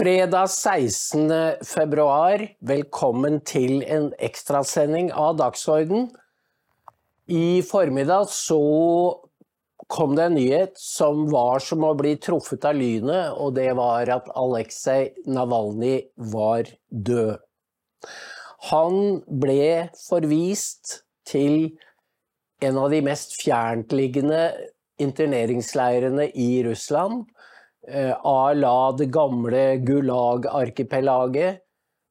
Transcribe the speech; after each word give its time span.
Fredag 0.00 0.48
16. 0.48 1.28
februar, 1.60 2.40
velkommen 2.64 3.34
til 3.44 3.82
en 3.84 4.06
ekstrasending 4.16 5.10
av 5.12 5.34
Dagsorden. 5.36 6.06
I 7.28 7.60
formiddag 7.68 8.30
så 8.32 8.56
kom 9.92 10.14
det 10.16 10.24
en 10.24 10.38
nyhet 10.38 10.80
som 10.80 11.26
var 11.28 11.60
som 11.60 11.84
å 11.84 11.90
bli 11.98 12.14
truffet 12.16 12.64
av 12.64 12.78
lynet, 12.80 13.34
og 13.36 13.58
det 13.58 13.66
var 13.76 14.08
at 14.14 14.30
Aleksej 14.40 15.10
Navalnyj 15.28 15.98
var 16.32 16.70
død. 16.88 17.36
Han 18.70 18.96
ble 19.42 19.90
forvist 20.06 21.02
til 21.28 21.74
en 22.64 22.80
av 22.80 22.88
de 22.94 23.02
mest 23.04 23.36
fjerntliggende 23.42 24.46
interneringsleirene 25.04 26.30
i 26.32 26.54
Russland 26.64 27.26
la 28.54 28.92
det 28.96 29.10
gamle 29.12 29.64
Gulag-arkipelaget, 29.84 31.60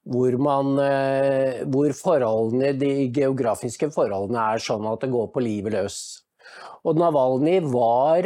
hvor, 0.10 0.34
eh, 0.34 1.64
hvor 1.66 1.94
forholdene, 1.94 2.74
de 2.80 3.10
geografiske 3.14 3.92
forholdene 3.94 4.40
er 4.56 4.64
sånn 4.64 4.88
at 4.92 5.02
det 5.02 5.12
går 5.12 5.28
på 5.34 5.44
livet 5.44 5.74
løs. 5.74 6.24
Og 6.84 6.98
Navalny 6.98 7.60
var 7.62 8.24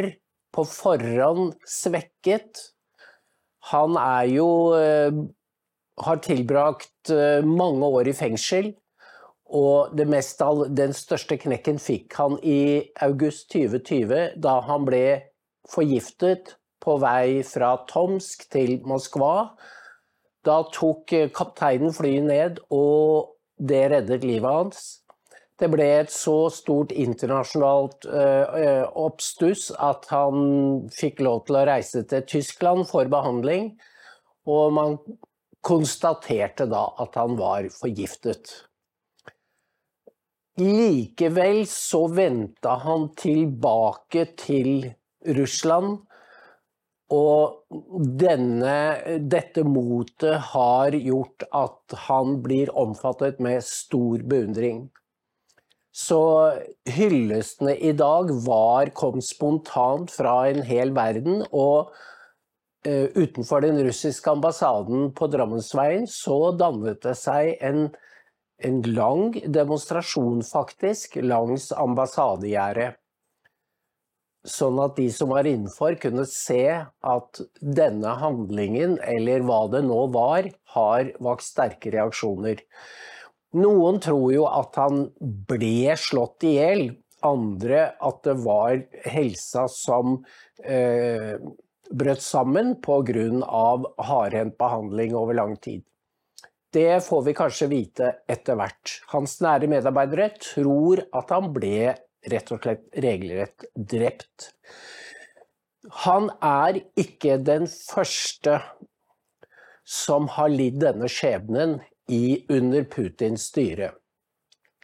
på 0.54 0.64
forhånd 0.64 1.54
svekket. 1.66 2.70
Han 3.72 3.96
er 3.96 4.30
jo 4.32 4.48
eh, 4.78 5.12
har 6.00 6.16
tilbrakt 6.18 7.10
mange 7.44 7.86
år 7.86 8.08
i 8.10 8.16
fengsel. 8.16 8.72
Og 9.54 9.94
mest, 10.08 10.40
den 10.74 10.94
største 10.96 11.36
knekken 11.38 11.78
fikk 11.78 12.16
han 12.18 12.38
i 12.42 12.90
august 13.04 13.52
2020, 13.52 14.40
da 14.40 14.58
han 14.66 14.86
ble 14.88 15.04
forgiftet 15.70 16.56
på 16.84 16.98
vei 17.02 17.42
fra 17.46 17.74
Tomsk 17.90 18.46
til 18.52 18.76
Moskva. 18.86 19.54
Da 20.44 20.60
tok 20.74 21.14
kapteinen 21.34 21.94
flyet 21.96 22.28
ned, 22.28 22.60
og 22.68 23.34
det 23.56 23.86
reddet 23.92 24.26
livet 24.26 24.50
hans. 24.50 24.84
Det 25.60 25.68
ble 25.70 25.86
et 26.00 26.10
så 26.10 26.48
stort 26.50 26.90
internasjonalt 26.92 28.08
uh, 28.10 28.84
oppstuss 28.98 29.68
at 29.78 30.08
han 30.10 30.88
fikk 30.92 31.22
lov 31.22 31.44
til 31.46 31.60
å 31.60 31.66
reise 31.68 32.02
til 32.10 32.24
Tyskland 32.26 32.88
for 32.90 33.08
behandling. 33.10 33.70
Og 34.50 34.74
man 34.74 34.98
konstaterte 35.64 36.66
da 36.68 36.88
at 37.00 37.14
han 37.16 37.38
var 37.38 37.70
forgiftet. 37.72 38.50
Likevel 40.60 41.64
så 41.70 42.04
vendte 42.14 42.74
han 42.84 43.08
tilbake 43.18 44.26
til 44.38 44.90
Russland 45.38 46.02
og 47.12 47.64
denne, 48.20 48.76
dette 49.20 49.64
motet 49.68 50.38
har 50.54 50.96
gjort 50.96 51.44
at 51.52 51.96
han 52.06 52.38
blir 52.44 52.72
omfattet 52.80 53.42
med 53.44 53.64
stor 53.66 54.24
beundring. 54.24 54.86
Så 55.94 56.18
hyllestene 56.90 57.76
i 57.76 57.92
dag 57.94 58.32
var, 58.46 58.90
kom 58.98 59.20
spontant 59.22 60.10
fra 60.10 60.48
en 60.50 60.64
hel 60.66 60.90
verden. 60.96 61.44
Og 61.52 61.92
uh, 62.88 63.06
utenfor 63.14 63.62
den 63.62 63.78
russiske 63.86 64.32
ambassaden 64.32 65.12
på 65.14 65.28
Drammensveien 65.30 66.08
så 66.10 66.50
dannet 66.58 67.04
det 67.04 67.14
seg 67.20 67.62
en, 67.62 67.86
en 68.58 68.82
lang 68.96 69.38
demonstrasjon, 69.44 70.42
faktisk, 70.48 71.20
langs 71.22 71.70
ambassadegjerdet. 71.70 72.98
Sånn 74.44 74.76
at 74.84 74.98
de 74.98 75.06
som 75.08 75.30
var 75.32 75.46
innenfor, 75.48 75.96
kunne 76.00 76.26
se 76.28 76.66
at 76.76 77.40
denne 77.60 78.12
handlingen, 78.20 78.98
eller 79.00 79.44
hva 79.48 79.62
det 79.72 79.80
nå 79.86 80.02
var, 80.12 80.50
har 80.76 81.12
vakt 81.24 81.46
sterke 81.46 81.94
reaksjoner. 81.94 82.60
Noen 83.56 84.00
tror 84.04 84.26
jo 84.34 84.44
at 84.50 84.76
han 84.76 85.06
ble 85.48 85.94
slått 86.00 86.44
i 86.44 86.56
hjel. 86.58 86.86
Andre 87.24 87.94
at 88.04 88.20
det 88.26 88.34
var 88.44 88.82
helsa 89.08 89.64
som 89.72 90.18
eh, 90.60 91.40
brøt 91.88 92.20
sammen 92.20 92.74
pga. 92.84 93.80
hardhendt 93.96 94.58
behandling 94.58 95.14
over 95.16 95.34
lang 95.34 95.56
tid. 95.56 95.84
Det 96.74 97.04
får 97.06 97.22
vi 97.22 97.34
kanskje 97.38 97.70
vite 97.70 98.08
etter 98.28 98.58
hvert. 98.58 98.98
Hans 99.12 99.38
nære 99.40 99.70
medarbeidere 99.70 100.32
tror 100.42 101.04
at 101.14 101.30
han 101.30 101.52
ble 101.54 101.94
rett 102.30 102.52
og 102.54 102.62
slett 102.64 102.84
regelrett 103.04 103.66
drept. 103.74 104.50
Han 106.04 106.30
er 106.40 106.80
ikke 107.00 107.36
den 107.44 107.66
første 107.68 108.60
som 109.84 110.30
har 110.32 110.48
lidd 110.48 110.80
denne 110.80 111.10
skjebnen 111.12 111.76
i, 112.08 112.44
under 112.48 112.84
Putins 112.88 113.50
styre. 113.50 113.92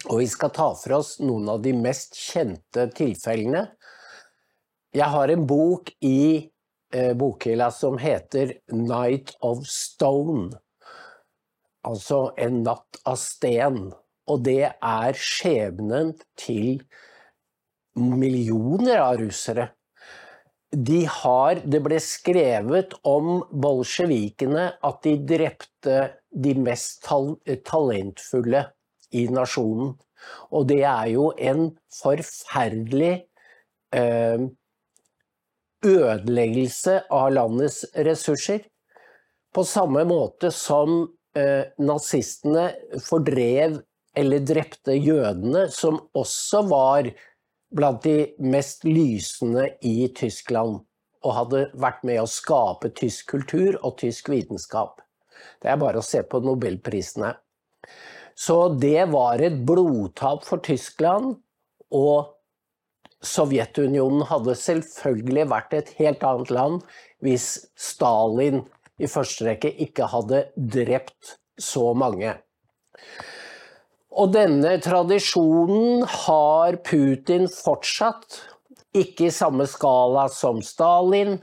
Og 0.09 0.23
vi 0.23 0.29
skal 0.33 0.53
ta 0.57 0.71
for 0.77 0.97
oss 1.01 1.19
noen 1.21 1.49
av 1.53 1.61
de 1.65 1.73
mest 1.77 2.17
kjente 2.17 2.87
tilfellene. 2.97 3.67
Jeg 4.97 5.09
har 5.13 5.33
en 5.33 5.45
bok 5.49 5.93
i 6.05 6.51
eh, 6.93 7.13
bokhylla 7.17 7.71
som 7.73 7.99
heter 8.01 8.57
'Night 8.73 9.37
of 9.41 9.65
Stone'. 9.69 10.57
Altså 11.85 12.33
'En 12.37 12.63
natt 12.63 13.01
av 13.05 13.17
sten'. 13.17 13.93
Og 14.27 14.45
det 14.45 14.73
er 14.73 15.13
skjebnen 15.17 16.15
til 16.37 16.83
millioner 17.99 19.01
av 19.03 19.19
russere. 19.19 19.71
De 20.71 21.03
har, 21.11 21.59
det 21.67 21.81
ble 21.83 21.99
skrevet 22.03 22.95
om 23.09 23.41
bolsjevikene 23.51 24.69
at 24.87 25.01
de 25.03 25.17
drepte 25.27 25.97
de 26.31 26.55
mest 26.55 27.03
tal 27.03 27.35
talentfulle 27.67 28.63
i 29.19 29.27
nasjonen. 29.35 29.97
Og 30.55 30.69
det 30.71 30.83
er 30.87 31.11
jo 31.15 31.31
en 31.35 31.71
forferdelig 31.97 33.15
eh, 33.97 34.47
ødeleggelse 35.87 36.99
av 37.11 37.33
landets 37.35 37.83
ressurser. 38.07 38.63
På 39.51 39.65
samme 39.67 40.05
måte 40.07 40.53
som 40.55 41.03
eh, 41.35 41.67
nazistene 41.83 42.69
fordrev 43.03 43.81
eller 44.19 44.43
drepte 44.47 44.95
jødene, 44.99 45.67
som 45.71 45.99
også 46.15 46.63
var 46.71 47.11
blant 47.71 48.03
de 48.03 48.33
mest 48.43 48.85
lysende 48.85 49.69
i 49.87 50.09
Tyskland 50.17 50.81
og 51.21 51.37
hadde 51.37 51.67
vært 51.81 52.03
med 52.09 52.23
å 52.23 52.29
skape 52.31 52.91
tysk 52.97 53.29
kultur 53.35 53.77
og 53.83 53.99
tysk 54.01 54.31
vitenskap. 54.33 55.03
Det 55.61 55.71
er 55.73 55.81
bare 55.81 56.01
å 56.01 56.05
se 56.05 56.23
på 56.25 56.41
nobelprisene. 56.45 57.35
Så 58.37 58.57
det 58.81 59.11
var 59.13 59.43
et 59.45 59.59
blodtap 59.69 60.47
for 60.49 60.63
Tyskland, 60.65 61.37
og 61.93 62.37
Sovjetunionen 63.21 64.25
hadde 64.31 64.55
selvfølgelig 64.57 65.49
vært 65.51 65.75
et 65.77 65.91
helt 65.99 66.23
annet 66.25 66.53
land 66.55 66.85
hvis 67.21 67.51
Stalin 67.77 68.63
i 69.01 69.09
første 69.11 69.45
rekke 69.45 69.75
ikke 69.85 70.09
hadde 70.09 70.47
drept 70.57 71.35
så 71.61 71.91
mange. 71.93 72.33
Og 74.11 74.33
denne 74.35 74.75
tradisjonen 74.83 76.03
har 76.27 76.81
Putin 76.87 77.47
fortsatt. 77.51 78.41
Ikke 78.97 79.29
i 79.29 79.35
samme 79.35 79.69
skala 79.71 80.27
som 80.35 80.59
Stalin, 80.67 81.37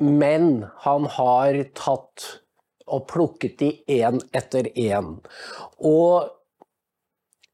men 0.00 0.64
han 0.84 1.08
har 1.18 1.58
tatt 1.76 2.24
og 2.88 3.04
plukket 3.10 3.58
de 3.60 3.70
én 3.98 4.20
etter 4.32 4.70
én. 4.72 5.18
Og 5.84 6.30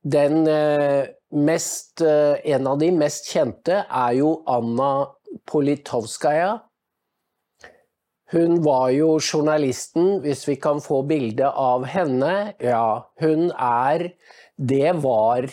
den 0.05 0.47
eh, 0.47 1.11
mest, 1.35 2.01
eh, 2.05 2.39
en 2.55 2.69
av 2.71 2.79
de 2.79 2.93
mest 2.95 3.33
kjente 3.33 3.81
er 3.83 4.13
jo 4.21 4.37
Anna 4.47 5.09
Politovskaja, 5.51 6.53
hun 8.35 8.63
var 8.65 8.91
jo 8.91 9.15
journalisten, 9.23 10.19
hvis 10.25 10.43
vi 10.49 10.57
kan 10.59 10.81
få 10.83 11.05
bilde 11.07 11.47
av 11.47 11.87
henne. 11.87 12.55
Ja, 12.59 13.07
hun 13.23 13.51
er 13.55 14.11
Det 14.55 14.93
var 15.03 15.49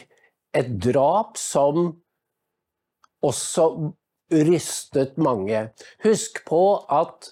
et 0.54 0.68
drap 0.82 1.38
som 1.38 1.96
også 3.26 3.66
rystet 4.32 5.18
mange. 5.18 5.70
Husk 6.04 6.44
på 6.46 6.86
at 6.90 7.32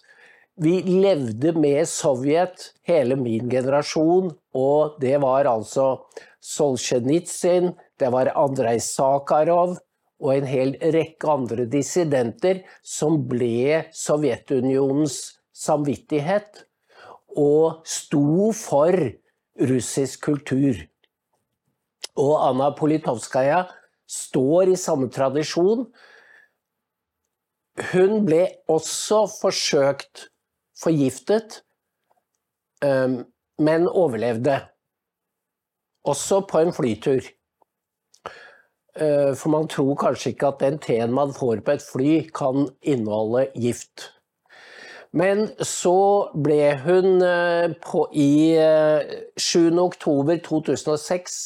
vi 0.59 0.81
levde 0.83 1.53
med 1.55 1.87
Sovjet, 1.87 2.73
hele 2.83 3.15
min 3.15 3.49
generasjon, 3.49 4.33
og 4.53 4.97
det 4.99 5.21
var 5.23 5.47
altså 5.47 6.01
Solzjenitsyn, 6.43 7.71
det 7.99 8.09
var 8.11 8.33
Andrej 8.35 8.81
Sakharov, 8.83 9.77
og 10.19 10.33
en 10.35 10.49
hel 10.49 10.73
rekke 10.81 11.29
andre 11.31 11.67
dissidenter 11.71 12.65
som 12.83 13.21
ble 13.29 13.85
Sovjetunionens 13.95 15.38
samvittighet 15.59 16.63
og 17.37 17.81
sto 17.87 18.51
for 18.55 18.95
russisk 19.69 20.23
kultur. 20.29 20.79
Og 22.19 22.35
Anna 22.43 22.71
Politovskaja 22.75 23.63
står 24.09 24.73
i 24.73 24.79
samme 24.79 25.09
tradisjon. 25.13 25.85
Hun 27.93 28.25
ble 28.27 28.41
også 28.71 29.23
forsøkt 29.31 30.27
forgiftet, 30.79 31.61
um, 32.83 33.21
men 33.59 33.87
overlevde. 33.87 34.57
Også 36.07 36.41
på 36.47 36.63
en 36.63 36.73
flytur. 36.75 37.21
Uh, 38.99 39.35
for 39.37 39.51
man 39.53 39.67
tror 39.71 39.95
kanskje 39.99 40.33
ikke 40.33 40.49
at 40.49 40.63
den 40.63 40.79
teen 40.83 41.13
man 41.15 41.35
får 41.35 41.61
på 41.63 41.75
et 41.77 41.85
fly, 41.85 42.13
kan 42.35 42.67
inneholde 42.81 43.47
gift. 43.55 44.09
Men 45.17 45.47
så 45.65 46.29
ble 46.37 46.75
hun 46.83 47.23
uh, 47.23 47.71
på, 47.81 48.03
i 48.13 48.53
uh, 48.61 49.01
7. 49.41 49.73
oktober 49.81 50.37
2006, 50.45 51.39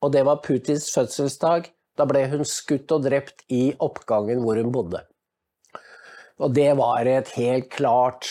og 0.00 0.14
det 0.14 0.24
var 0.24 0.40
Putins 0.44 0.88
fødselsdag, 0.94 1.68
da 1.98 2.06
ble 2.08 2.24
hun 2.32 2.46
skutt 2.48 2.92
og 2.96 3.04
drept 3.04 3.44
i 3.52 3.74
oppgangen 3.84 4.40
hvor 4.44 4.56
hun 4.56 4.72
bodde. 4.72 5.02
Og 6.40 6.54
det 6.56 6.70
var 6.78 7.04
et 7.04 7.28
helt 7.36 7.66
klart 7.68 8.24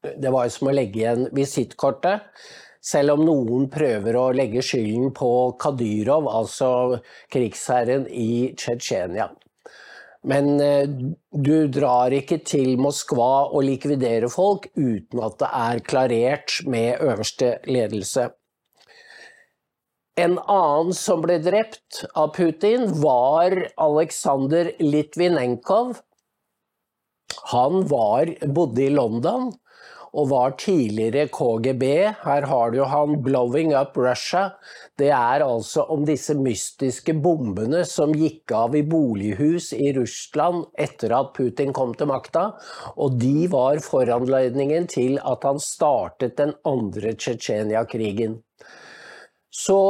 Det 0.00 0.30
var 0.32 0.48
som 0.48 0.70
å 0.70 0.72
legge 0.72 1.02
igjen 1.02 1.26
visittkortet. 1.34 2.22
Selv 2.80 3.16
om 3.16 3.24
noen 3.26 3.66
prøver 3.68 4.16
å 4.16 4.28
legge 4.32 4.62
skylden 4.64 5.10
på 5.12 5.30
Kadyrov, 5.60 6.28
altså 6.30 6.70
krigsherren 7.34 8.06
i 8.08 8.54
Tsjetsjenia. 8.56 9.26
Men 10.26 10.58
eh, 10.60 10.88
du 11.30 11.68
drar 11.70 12.14
ikke 12.14 12.40
til 12.46 12.74
Moskva 12.80 13.48
og 13.52 13.62
likviderer 13.66 14.30
folk 14.32 14.66
uten 14.74 15.22
at 15.22 15.38
det 15.42 15.50
er 15.60 15.84
klarert 15.86 16.58
med 16.66 16.98
øverste 17.04 17.58
ledelse. 17.70 18.28
En 20.18 20.34
annen 20.50 20.90
som 20.98 21.22
ble 21.22 21.36
drept 21.38 22.02
av 22.18 22.32
Putin, 22.34 22.88
var 22.98 23.54
Aleksandr 23.78 24.72
Litvinenkov, 24.82 26.00
han 27.52 27.84
var, 27.86 28.32
bodde 28.50 28.82
i 28.88 28.90
London 28.90 29.52
og 30.12 30.30
var 30.30 30.54
tidligere 30.60 31.28
KGB. 31.32 31.84
Her 32.24 32.46
har 32.46 32.70
du 32.70 32.82
han 32.84 33.16
'Blowing 33.22 33.74
Up 33.80 33.96
Russia'. 33.96 34.54
Det 34.98 35.10
er 35.10 35.44
altså 35.44 35.84
om 35.88 36.04
disse 36.04 36.34
mystiske 36.34 37.14
bombene 37.22 37.84
som 37.84 38.12
gikk 38.12 38.52
av 38.52 38.76
i 38.76 38.82
bolighus 38.82 39.72
i 39.72 39.92
Russland 39.92 40.66
etter 40.78 41.12
at 41.12 41.34
Putin 41.34 41.72
kom 41.72 41.94
til 41.94 42.06
makta. 42.06 42.52
Og 42.96 43.20
de 43.20 43.46
var 43.48 43.78
foranledningen 43.84 44.86
til 44.86 45.18
at 45.24 45.44
han 45.44 45.58
startet 45.58 46.36
den 46.36 46.54
andre 46.64 47.14
Tsjetsjenia-krigen. 47.14 48.42
Så 49.50 49.80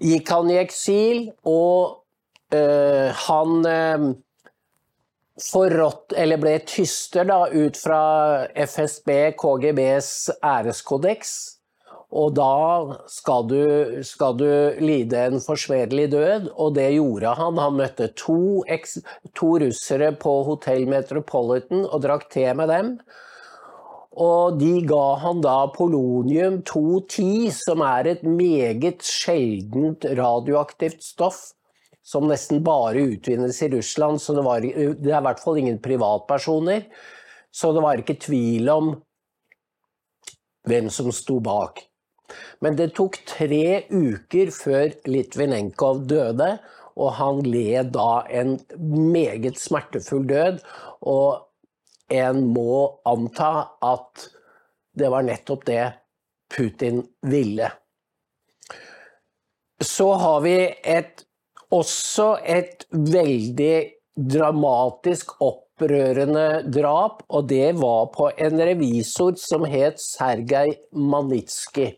gikk 0.00 0.28
han 0.28 0.50
i 0.50 0.58
eksil, 0.60 1.30
og 1.46 2.04
øh, 2.52 3.08
han 3.26 3.66
øh, 3.66 4.10
forrådt, 5.44 6.14
eller 6.16 6.40
ble 6.40 6.58
tyster 6.68 7.26
da, 7.28 7.44
ut 7.48 7.78
fra 7.78 8.02
FSB, 8.54 9.32
KGBs 9.40 10.12
æreskodeks. 10.44 11.32
Og 12.10 12.32
da 12.34 12.98
skal 13.06 13.46
du, 13.46 13.60
skal 14.02 14.34
du, 14.38 14.48
lide 14.82 15.18
en 15.28 15.42
forsvedelig 15.42 16.08
død, 16.10 16.48
og 16.58 16.74
det 16.74 16.88
gjorde 16.96 17.36
han. 17.38 17.60
Han 17.62 17.78
møtte 17.78 18.10
to, 18.18 18.64
to 19.38 19.50
russere 19.62 20.10
på 20.18 20.40
Hotell 20.48 20.88
Metropolitan 20.90 21.84
og 21.86 22.02
drakk 22.02 22.26
te 22.34 22.48
med 22.58 22.72
dem. 22.72 22.96
Og 24.20 24.58
de 24.58 24.72
ga 24.90 25.04
han 25.22 25.38
da 25.44 25.54
polonium 25.70 26.58
210, 26.66 27.54
som 27.54 27.86
er 27.86 28.10
et 28.10 28.26
meget 28.26 29.06
sjeldent 29.06 30.08
radioaktivt 30.18 31.06
stoff 31.06 31.52
som 32.02 32.26
nesten 32.28 32.62
bare 32.64 33.02
utvinnes 33.12 33.62
i 33.62 33.68
Russland, 33.74 34.20
så 34.22 34.34
det, 34.34 34.44
var, 34.46 34.64
det 34.64 35.12
er 35.12 35.20
i 35.20 35.26
hvert 35.26 35.42
fall 35.42 35.60
ingen 35.60 35.78
privatpersoner. 35.82 36.86
Så 37.50 37.72
det 37.74 37.84
var 37.84 38.00
ikke 38.00 38.18
tvil 38.22 38.70
om 38.72 38.90
hvem 40.68 40.90
som 40.92 41.10
sto 41.14 41.38
bak. 41.44 41.82
Men 42.62 42.76
det 42.78 42.92
tok 42.96 43.18
tre 43.26 43.86
uker 43.90 44.52
før 44.54 44.92
Litvinenkov 45.10 46.04
døde, 46.10 46.52
og 47.00 47.14
han 47.16 47.40
led 47.46 47.92
da 47.94 48.22
en 48.28 48.58
meget 48.78 49.58
smertefull 49.58 50.26
død. 50.30 50.60
Og 51.08 51.46
en 52.10 52.44
må 52.54 53.00
anta 53.08 53.70
at 53.86 54.28
det 54.98 55.10
var 55.12 55.26
nettopp 55.26 55.66
det 55.68 55.84
Putin 56.50 57.04
ville. 57.30 57.70
Så 59.80 60.12
har 60.20 60.40
vi 60.44 60.56
et 60.68 61.24
også 61.70 62.34
et 62.42 62.84
veldig 62.90 63.74
dramatisk, 64.16 65.36
opprørende 65.40 66.62
drap, 66.74 67.22
og 67.30 67.48
det 67.48 67.72
var 67.78 68.10
på 68.14 68.30
en 68.36 68.60
revisor 68.60 69.38
som 69.40 69.64
het 69.64 70.02
Sergej 70.02 70.74
Manitskij. 70.92 71.96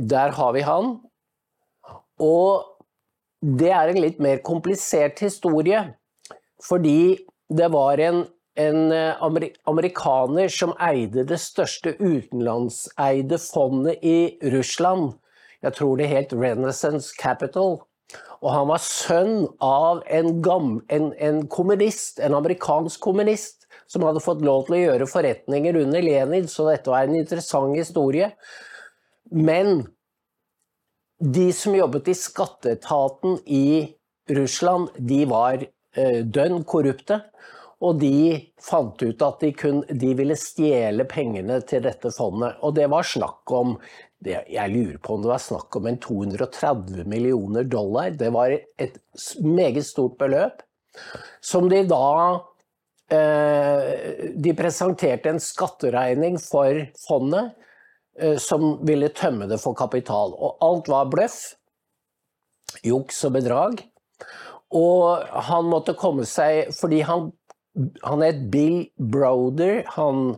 Der 0.00 0.32
har 0.32 0.52
vi 0.52 0.64
han. 0.64 0.94
Og 2.20 2.64
det 3.40 3.70
er 3.72 3.92
en 3.92 4.00
litt 4.00 4.18
mer 4.20 4.40
komplisert 4.44 5.20
historie, 5.20 5.80
fordi 6.64 7.20
det 7.52 7.68
var 7.72 8.00
en, 8.00 8.24
en 8.56 8.92
eh, 8.92 9.22
amerikaner 9.68 10.48
som 10.52 10.72
eide 10.80 11.24
det 11.28 11.40
største 11.40 11.94
utenlandseide 12.00 13.38
fondet 13.40 14.00
i 14.04 14.38
Russland 14.52 15.12
jeg 15.64 15.76
tror 15.76 16.00
det 16.00 16.08
het 16.10 16.34
Renaissance 16.34 17.14
Capital. 17.18 17.78
Og 18.40 18.50
han 18.54 18.68
var 18.70 18.82
sønn 18.82 19.44
av 19.62 20.00
en, 20.08 20.32
en, 20.40 21.10
en, 21.12 21.40
kommunist, 21.52 22.18
en 22.24 22.34
amerikansk 22.38 23.00
kommunist, 23.04 23.68
som 23.90 24.06
hadde 24.06 24.22
fått 24.24 24.42
lov 24.46 24.66
til 24.66 24.78
å 24.78 24.82
gjøre 24.84 25.08
forretninger 25.10 25.76
under 25.82 26.04
Lenin, 26.04 26.48
så 26.48 26.70
dette 26.70 26.90
var 26.90 27.06
en 27.06 27.18
interessant 27.18 27.76
historie. 27.76 28.30
Men 29.30 29.84
de 31.20 31.50
som 31.52 31.76
jobbet 31.76 32.08
i 32.08 32.16
skatteetaten 32.16 33.42
i 33.46 33.66
Russland, 34.30 34.94
de 34.96 35.24
var 35.28 35.66
eh, 35.66 36.22
dønn 36.24 36.64
korrupte. 36.64 37.20
Og 37.80 37.96
de 37.96 38.36
fant 38.60 39.00
ut 39.00 39.22
at 39.24 39.40
de, 39.40 39.50
kun, 39.56 39.80
de 39.88 40.10
ville 40.16 40.36
stjele 40.36 41.06
pengene 41.08 41.60
til 41.64 41.84
dette 41.86 42.12
fondet. 42.12 42.58
Og 42.60 42.74
det 42.76 42.90
var 42.92 43.06
snakk 43.08 43.52
om 43.56 43.78
det, 44.24 44.44
Jeg 44.52 44.72
lurer 44.72 44.98
på 45.00 45.14
om 45.14 45.24
det 45.24 45.32
var 45.32 45.42
snakk 45.42 45.76
om 45.76 45.88
en 45.88 45.98
230 46.00 47.06
millioner 47.08 47.64
dollar. 47.64 48.10
Det 48.10 48.30
var 48.34 48.52
et 48.52 48.98
meget 49.40 49.86
stort 49.86 50.18
beløp. 50.20 50.62
Som 51.40 51.68
de 51.70 51.84
da 51.88 52.40
eh, 53.14 54.32
De 54.34 54.54
presenterte 54.58 55.30
en 55.30 55.40
skatteregning 55.40 56.36
for 56.42 56.82
fondet 57.06 57.54
eh, 58.18 58.36
som 58.36 58.74
ville 58.86 59.12
tømme 59.14 59.48
det 59.48 59.60
for 59.62 59.78
kapital. 59.78 60.36
Og 60.36 60.60
alt 60.66 60.90
var 60.92 61.08
bløff. 61.12 61.40
Juks 62.84 63.24
og 63.24 63.38
bedrag. 63.38 63.80
Og 64.76 65.24
han 65.48 65.66
måtte 65.66 65.96
komme 65.98 66.22
seg 66.28 66.68
Fordi 66.76 67.00
han 67.02 67.32
han 68.02 68.22
het 68.24 68.50
Bill 68.50 68.88
Broder, 68.98 69.84
han 69.94 70.34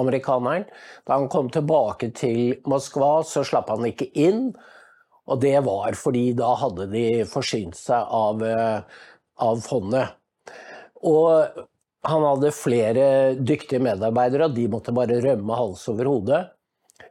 amerikaneren. 0.00 0.66
Da 1.06 1.18
han 1.18 1.28
kom 1.32 1.50
tilbake 1.52 2.10
til 2.16 2.56
Moskva, 2.70 3.22
så 3.26 3.44
slapp 3.46 3.70
han 3.72 3.86
ikke 3.88 4.10
inn. 4.14 4.48
Og 5.24 5.40
det 5.40 5.56
var 5.64 5.96
fordi 5.96 6.32
da 6.36 6.52
hadde 6.60 6.88
de 6.92 7.06
forsynt 7.28 7.78
seg 7.78 8.10
av, 8.12 8.42
eh, 8.44 8.80
av 9.40 9.62
fondet. 9.64 10.16
Og 11.04 11.64
han 12.04 12.26
hadde 12.28 12.52
flere 12.52 13.06
dyktige 13.40 13.80
medarbeidere, 13.80 14.50
og 14.50 14.56
de 14.56 14.68
måtte 14.68 14.92
bare 14.92 15.22
rømme 15.24 15.56
hals 15.56 15.86
over 15.88 16.10
hode. 16.10 16.42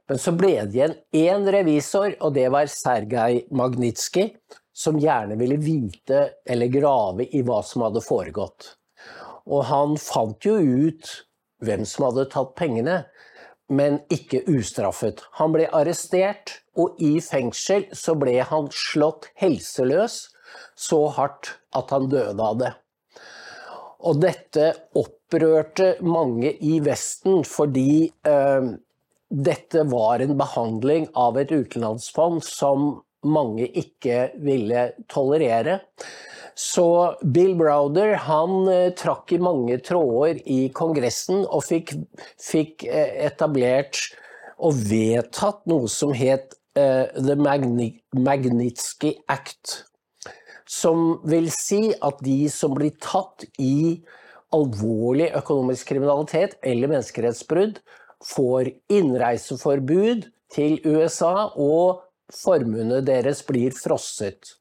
Men 0.10 0.20
så 0.20 0.34
ble 0.36 0.54
det 0.68 0.76
igjen 0.76 0.96
én 1.16 1.48
revisor, 1.50 2.14
og 2.22 2.36
det 2.36 2.50
var 2.54 2.70
Sergej 2.70 3.48
Magnitskij, 3.52 4.36
som 4.74 4.98
gjerne 5.00 5.38
ville 5.40 5.58
vite 5.62 6.24
eller 6.50 6.72
grave 6.74 7.28
i 7.30 7.44
hva 7.46 7.62
som 7.66 7.86
hadde 7.86 8.02
foregått. 8.06 8.74
Og 9.50 9.66
han 9.70 9.98
fant 10.02 10.46
jo 10.46 10.58
ut 10.58 11.10
hvem 11.64 11.86
som 11.88 12.10
hadde 12.10 12.28
tatt 12.34 12.54
pengene, 12.60 13.04
men 13.74 14.02
ikke 14.14 14.44
ustraffet. 14.52 15.24
Han 15.40 15.54
ble 15.56 15.70
arrestert, 15.74 16.60
og 16.78 17.00
i 17.02 17.18
fengsel 17.24 17.88
så 17.96 18.16
ble 18.20 18.40
han 18.50 18.70
slått 18.74 19.30
helseløs 19.40 20.28
så 20.76 21.06
hardt 21.16 21.56
at 21.78 21.94
han 21.94 22.10
døde 22.12 22.44
av 22.44 22.60
det. 22.62 22.72
Og 24.04 24.20
dette 24.20 24.72
opprørte 25.00 25.96
mange 26.04 26.52
i 26.60 26.80
Vesten 26.84 27.46
fordi 27.48 28.10
eh, 28.28 28.68
dette 29.34 29.86
var 29.90 30.22
en 30.22 30.36
behandling 30.38 31.08
av 31.18 31.40
et 31.42 31.54
utenlandsfond 31.54 32.44
som 32.46 32.90
mange 33.24 33.68
ikke 33.68 34.30
ville 34.44 34.92
tolerere. 35.12 35.80
Så 36.56 37.16
Bill 37.34 37.56
Browder 37.58 38.14
han 38.28 38.68
eh, 38.70 38.92
trakk 38.98 39.34
i 39.34 39.42
mange 39.42 39.80
tråder 39.82 40.42
i 40.46 40.68
Kongressen 40.76 41.48
og 41.48 41.64
fikk, 41.66 41.96
fikk 42.42 42.86
eh, 42.86 43.26
etablert 43.26 43.98
og 44.64 44.78
vedtatt 44.86 45.64
noe 45.70 45.90
som 45.92 46.14
het 46.16 46.54
uh, 46.78 47.10
The 47.18 47.36
Magnitsky 47.36 49.16
Act. 49.28 49.82
Som 50.70 51.18
vil 51.28 51.50
si 51.52 51.90
at 52.06 52.22
de 52.24 52.46
som 52.54 52.78
blir 52.78 52.94
tatt 53.02 53.44
i 53.60 54.00
alvorlig 54.54 55.32
økonomisk 55.36 55.90
kriminalitet 55.90 56.56
eller 56.64 56.94
menneskerettsbrudd, 56.94 57.82
får 58.24 58.70
innreiseforbud 58.94 60.30
til 60.54 60.78
USA, 60.86 61.50
og 61.60 62.06
formuene 62.32 63.02
deres 63.06 63.44
blir 63.48 63.74
frosset. 63.76 64.56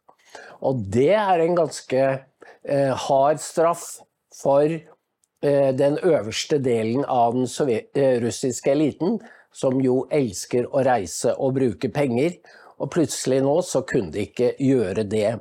Og 0.65 0.81
det 0.93 1.13
er 1.19 1.43
en 1.43 1.59
ganske 1.59 2.03
eh, 2.03 2.95
hard 3.07 3.43
straff 3.43 4.01
for 4.35 4.65
eh, 4.67 5.71
den 5.77 5.99
øverste 5.99 6.59
delen 6.63 7.05
av 7.05 7.37
den 7.37 7.47
eh, 7.95 8.19
russiske 8.23 8.73
eliten, 8.73 9.21
som 9.53 9.81
jo 9.85 10.07
elsker 10.11 10.71
å 10.73 10.85
reise 10.87 11.37
og 11.37 11.59
bruke 11.59 11.93
penger. 11.93 12.39
Og 12.81 12.91
plutselig 12.91 13.43
nå 13.45 13.59
så 13.67 13.85
kunne 13.87 14.15
de 14.15 14.27
ikke 14.27 14.55
gjøre 14.63 15.05
det. 15.07 15.37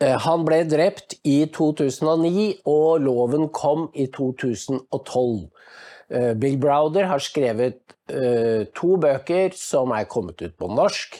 Eh, 0.00 0.16
han 0.24 0.44
ble 0.46 0.62
drept 0.68 1.18
i 1.28 1.44
2009, 1.52 2.62
og 2.64 3.02
loven 3.04 3.50
kom 3.54 3.88
i 3.94 4.08
2012. 4.08 5.50
Eh, 6.10 6.34
Bill 6.34 6.58
Browder 6.58 7.08
har 7.10 7.22
skrevet 7.22 7.80
uh, 8.12 8.62
to 8.76 8.96
bøker 9.02 9.54
som 9.58 9.94
er 9.96 10.06
kommet 10.10 10.42
ut 10.42 10.54
på 10.58 10.70
norsk. 10.70 11.18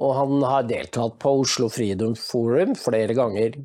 Og 0.00 0.16
han 0.16 0.42
har 0.44 0.68
deltatt 0.68 1.18
på 1.20 1.32
Oslo 1.42 1.68
Freedom 1.72 2.14
Forum 2.16 2.74
flere 2.78 3.16
ganger. 3.16 3.56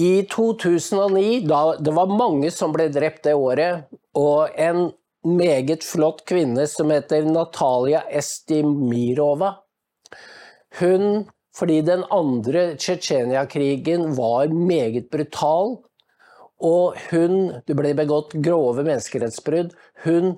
I 0.00 0.24
2009, 0.32 1.42
da 1.48 1.60
det 1.76 1.92
var 1.96 2.12
mange 2.12 2.50
som 2.54 2.72
ble 2.72 2.88
drept 2.92 3.24
det 3.26 3.36
året, 3.36 3.88
og 4.16 4.52
en 4.56 4.88
meget 5.26 5.84
flott 5.84 6.22
kvinne 6.28 6.64
som 6.70 6.92
heter 6.92 7.26
Natalia 7.28 8.00
Estimirova 8.08 9.58
Hun, 10.80 11.26
fordi 11.56 11.80
den 11.84 12.04
andre 12.14 12.76
Tsjetsjenia-krigen 12.78 14.14
var 14.16 14.48
meget 14.54 15.10
brutal, 15.12 15.80
og 16.60 16.98
hun 17.10 17.62
Det 17.66 17.76
ble 17.76 17.94
begått 17.96 18.34
grove 18.44 18.84
menneskerettsbrudd. 18.84 19.72
Hun 20.04 20.36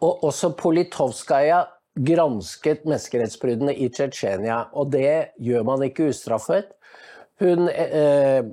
og 0.00 0.24
også 0.24 0.54
Politovskaja 0.56 1.64
gransket 2.00 2.86
menneskerettsbruddene 2.86 3.74
i 3.76 3.90
Tsjetsjenia, 3.92 4.70
og 4.72 4.92
det 4.94 5.34
gjør 5.42 5.66
man 5.68 5.84
ikke 5.84 6.08
ustraffet. 6.12 6.70
Hun 7.40 7.68
eh, 7.68 8.46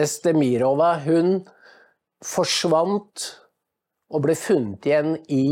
Estemirova, 0.00 0.94
hun 1.04 1.42
forsvant 2.24 3.26
og 4.10 4.24
ble 4.24 4.36
funnet 4.38 4.86
igjen 4.88 5.14
i 5.28 5.44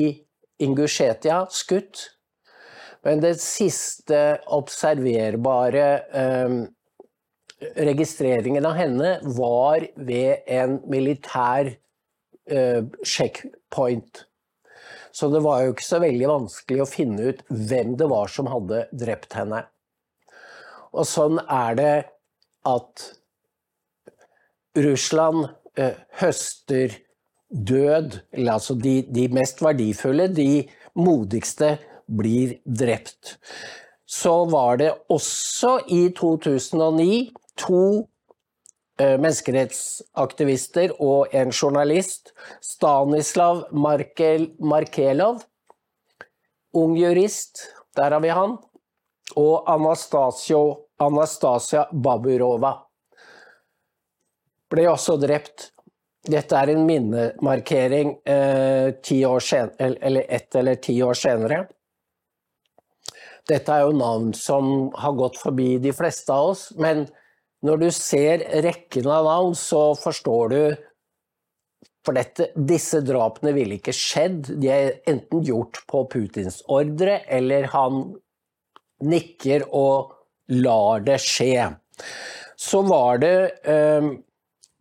Ingusjetia, 0.64 1.44
skutt. 1.54 2.08
Men 3.06 3.20
det 3.22 3.36
siste 3.42 4.40
observerbare 4.54 5.86
eh, 6.08 6.56
registreringen 7.60 8.66
av 8.66 8.76
henne 8.78 9.18
var 9.36 9.86
ved 9.96 10.46
en 10.46 10.78
militær 10.90 11.72
uh, 12.52 12.82
checkpoint. 13.02 14.24
Så 15.12 15.30
det 15.32 15.42
var 15.42 15.64
jo 15.64 15.74
ikke 15.74 15.86
så 15.86 16.00
veldig 16.02 16.28
vanskelig 16.30 16.84
å 16.84 16.90
finne 16.90 17.32
ut 17.32 17.42
hvem 17.48 17.96
det 17.98 18.08
var 18.10 18.30
som 18.30 18.50
hadde 18.50 18.84
drept 18.94 19.34
henne. 19.38 19.64
Og 20.94 21.04
sånn 21.08 21.40
er 21.42 21.78
det 21.78 21.96
at 22.68 23.08
Russland 24.78 25.48
uh, 25.80 25.98
høster 26.20 26.94
død, 27.48 28.20
eller 28.36 28.58
altså 28.58 28.76
de, 28.78 29.00
de 29.08 29.26
mest 29.34 29.62
verdifulle, 29.64 30.28
de 30.30 30.68
modigste, 30.98 31.78
blir 32.08 32.54
drept 32.64 33.34
så 34.08 34.44
var 34.48 34.78
det 34.80 34.92
også 35.12 35.74
i 35.92 36.08
2009 36.16 37.28
to 37.58 37.82
eh, 39.00 39.16
menneskerettsaktivister 39.18 40.94
og 41.02 41.34
en 41.36 41.52
journalist, 41.52 42.32
Stanislav 42.64 43.66
Markel, 43.72 44.50
Markelov, 44.60 45.42
ung 46.78 46.96
jurist, 46.98 47.66
der 47.96 48.14
har 48.14 48.22
vi 48.24 48.34
han, 48.34 48.58
og 49.36 49.70
Anastasio, 49.70 50.62
Anastasia 50.98 51.86
Baburova 51.92 52.74
ble 54.68 54.86
også 54.90 55.16
drept. 55.20 55.70
Dette 56.28 56.56
er 56.58 56.74
en 56.74 56.84
minnemarkering 56.84 58.18
eh, 58.28 58.90
år 59.24 59.40
sen, 59.40 59.70
eller 59.78 60.26
ett 60.28 60.54
eller 60.58 60.80
ti 60.82 60.98
år 61.02 61.16
senere. 61.16 61.62
Dette 63.48 63.72
er 63.72 63.86
jo 63.86 63.96
navn 63.96 64.34
som 64.36 64.90
har 64.98 65.14
gått 65.16 65.38
forbi 65.40 65.78
de 65.80 65.94
fleste 65.96 66.34
av 66.34 66.50
oss, 66.50 66.66
men 66.76 67.06
når 67.66 67.80
du 67.82 67.88
ser 67.94 68.44
rekken 68.62 69.08
av 69.10 69.26
navn, 69.26 69.56
så 69.58 69.90
forstår 69.98 70.54
du 70.54 70.60
For 72.06 72.16
dette, 72.16 72.46
disse 72.54 73.02
drapene 73.04 73.50
ville 73.52 73.76
ikke 73.76 73.92
skjedd. 73.92 74.54
De 74.62 74.70
er 74.72 74.94
enten 75.10 75.42
gjort 75.44 75.82
på 75.90 76.06
Putins 76.08 76.62
ordre, 76.72 77.18
eller 77.28 77.66
han 77.74 77.98
nikker 79.04 79.66
og 79.76 80.14
lar 80.48 81.02
det 81.04 81.18
skje. 81.20 81.66
Så 82.56 82.80
var 82.88 83.20
det 83.20 83.34
eh, 83.68 84.08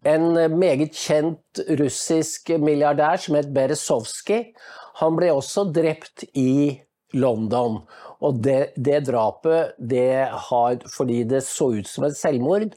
en 0.08 0.28
meget 0.56 0.96
kjent 0.96 1.62
russisk 1.82 2.54
milliardær 2.64 3.20
som 3.20 3.36
het 3.36 3.52
Berezovskij. 3.54 4.54
Han 5.02 5.18
ble 5.20 5.34
også 5.34 5.68
drept 5.74 6.24
i 6.34 6.80
London. 7.18 7.82
Og 8.26 8.42
det, 8.42 8.74
det 8.76 9.04
drapet, 9.06 9.76
det 9.78 10.28
har 10.50 10.78
Fordi 10.90 11.24
det 11.30 11.44
så 11.46 11.72
ut 11.78 11.88
som 11.88 12.08
et 12.08 12.18
selvmord, 12.18 12.72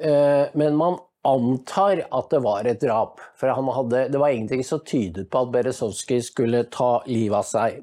eh, 0.00 0.44
men 0.54 0.76
man 0.78 1.00
antar 1.26 2.04
at 2.16 2.30
det 2.32 2.40
var 2.40 2.64
et 2.64 2.80
drap. 2.80 3.20
For 3.36 3.50
hadde, 3.50 4.06
det 4.08 4.20
var 4.20 4.32
ingenting 4.32 4.64
som 4.64 4.80
tydet 4.86 5.28
på 5.30 5.42
at 5.44 5.52
Berezovskij 5.52 6.22
skulle 6.24 6.64
ta 6.72 7.02
livet 7.06 7.42
av 7.42 7.48
seg. 7.48 7.80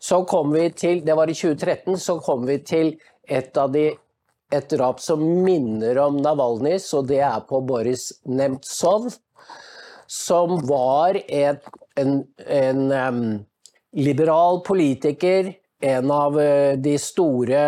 Så 0.00 0.24
kom 0.24 0.52
vi 0.52 0.70
til, 0.70 1.04
Det 1.04 1.14
var 1.14 1.30
i 1.30 1.34
2013, 1.34 1.98
så 1.98 2.18
kom 2.18 2.46
vi 2.46 2.58
til 2.58 2.96
et 3.28 3.56
av 3.56 3.70
de 3.72 3.92
et 4.50 4.70
drap 4.72 4.98
som 4.98 5.20
minner 5.44 5.98
om 6.02 6.16
Navalnyj, 6.18 6.80
og 6.98 7.06
det 7.06 7.20
er 7.22 7.38
på 7.46 7.60
Boris 7.62 8.08
Nemtsov, 8.26 9.12
som 10.10 10.56
var 10.66 11.20
et, 11.28 11.62
en, 12.00 12.16
en 12.50 12.80
um, 12.90 13.20
liberal 13.94 14.58
politiker 14.66 15.52
en 15.80 16.10
av 16.10 16.40
eh, 16.40 16.76
de 16.78 16.98
store 16.98 17.64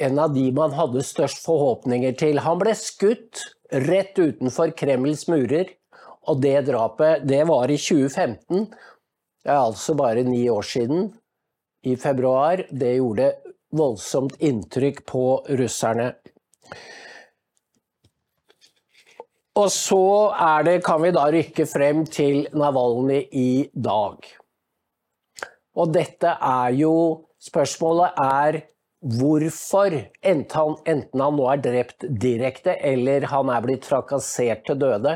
En 0.00 0.18
av 0.22 0.30
de 0.32 0.46
man 0.54 0.72
hadde 0.72 1.02
størst 1.04 1.42
forhåpninger 1.44 2.14
til. 2.16 2.38
Han 2.40 2.60
ble 2.62 2.72
skutt 2.78 3.42
rett 3.68 4.16
utenfor 4.16 4.70
Kremls 4.72 5.26
murer, 5.28 5.74
og 6.30 6.40
det 6.40 6.54
drapet, 6.70 7.26
det 7.28 7.42
var 7.50 7.68
i 7.68 7.76
2015. 7.76 8.70
Det 9.44 9.50
er 9.50 9.58
altså 9.58 9.96
bare 9.98 10.22
ni 10.24 10.46
år 10.48 10.64
siden, 10.64 11.10
i 11.84 11.98
februar. 12.00 12.64
Det 12.70 12.94
gjorde 12.96 13.28
voldsomt 13.76 14.40
inntrykk 14.40 15.04
på 15.10 15.24
russerne. 15.60 16.14
Og 19.60 19.68
så 19.74 20.02
det, 20.64 20.80
kan 20.86 21.02
vi 21.02 21.12
da 21.12 21.28
rykke 21.34 21.66
frem 21.68 22.06
til 22.08 22.46
Navalny 22.56 23.24
i 23.36 23.50
dag. 23.74 24.39
Og 25.80 25.92
dette 25.96 26.36
er 26.36 26.76
jo 26.76 26.94
Spørsmålet 27.40 28.18
er 28.20 28.56
hvorfor, 29.00 29.94
enten 30.20 30.56
han, 30.58 30.74
enten 30.84 31.22
han 31.24 31.38
nå 31.38 31.46
er 31.48 31.62
drept 31.64 32.04
direkte 32.20 32.74
eller 32.84 33.24
han 33.30 33.48
er 33.48 33.62
blitt 33.64 33.86
trakassert 33.88 34.66
til 34.68 34.76
døde, 34.82 35.14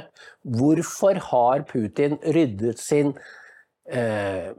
hvorfor 0.56 1.20
har 1.26 1.66
Putin 1.68 2.16
ryddet 2.24 2.80
sin 2.80 3.12
eh, 3.92 4.56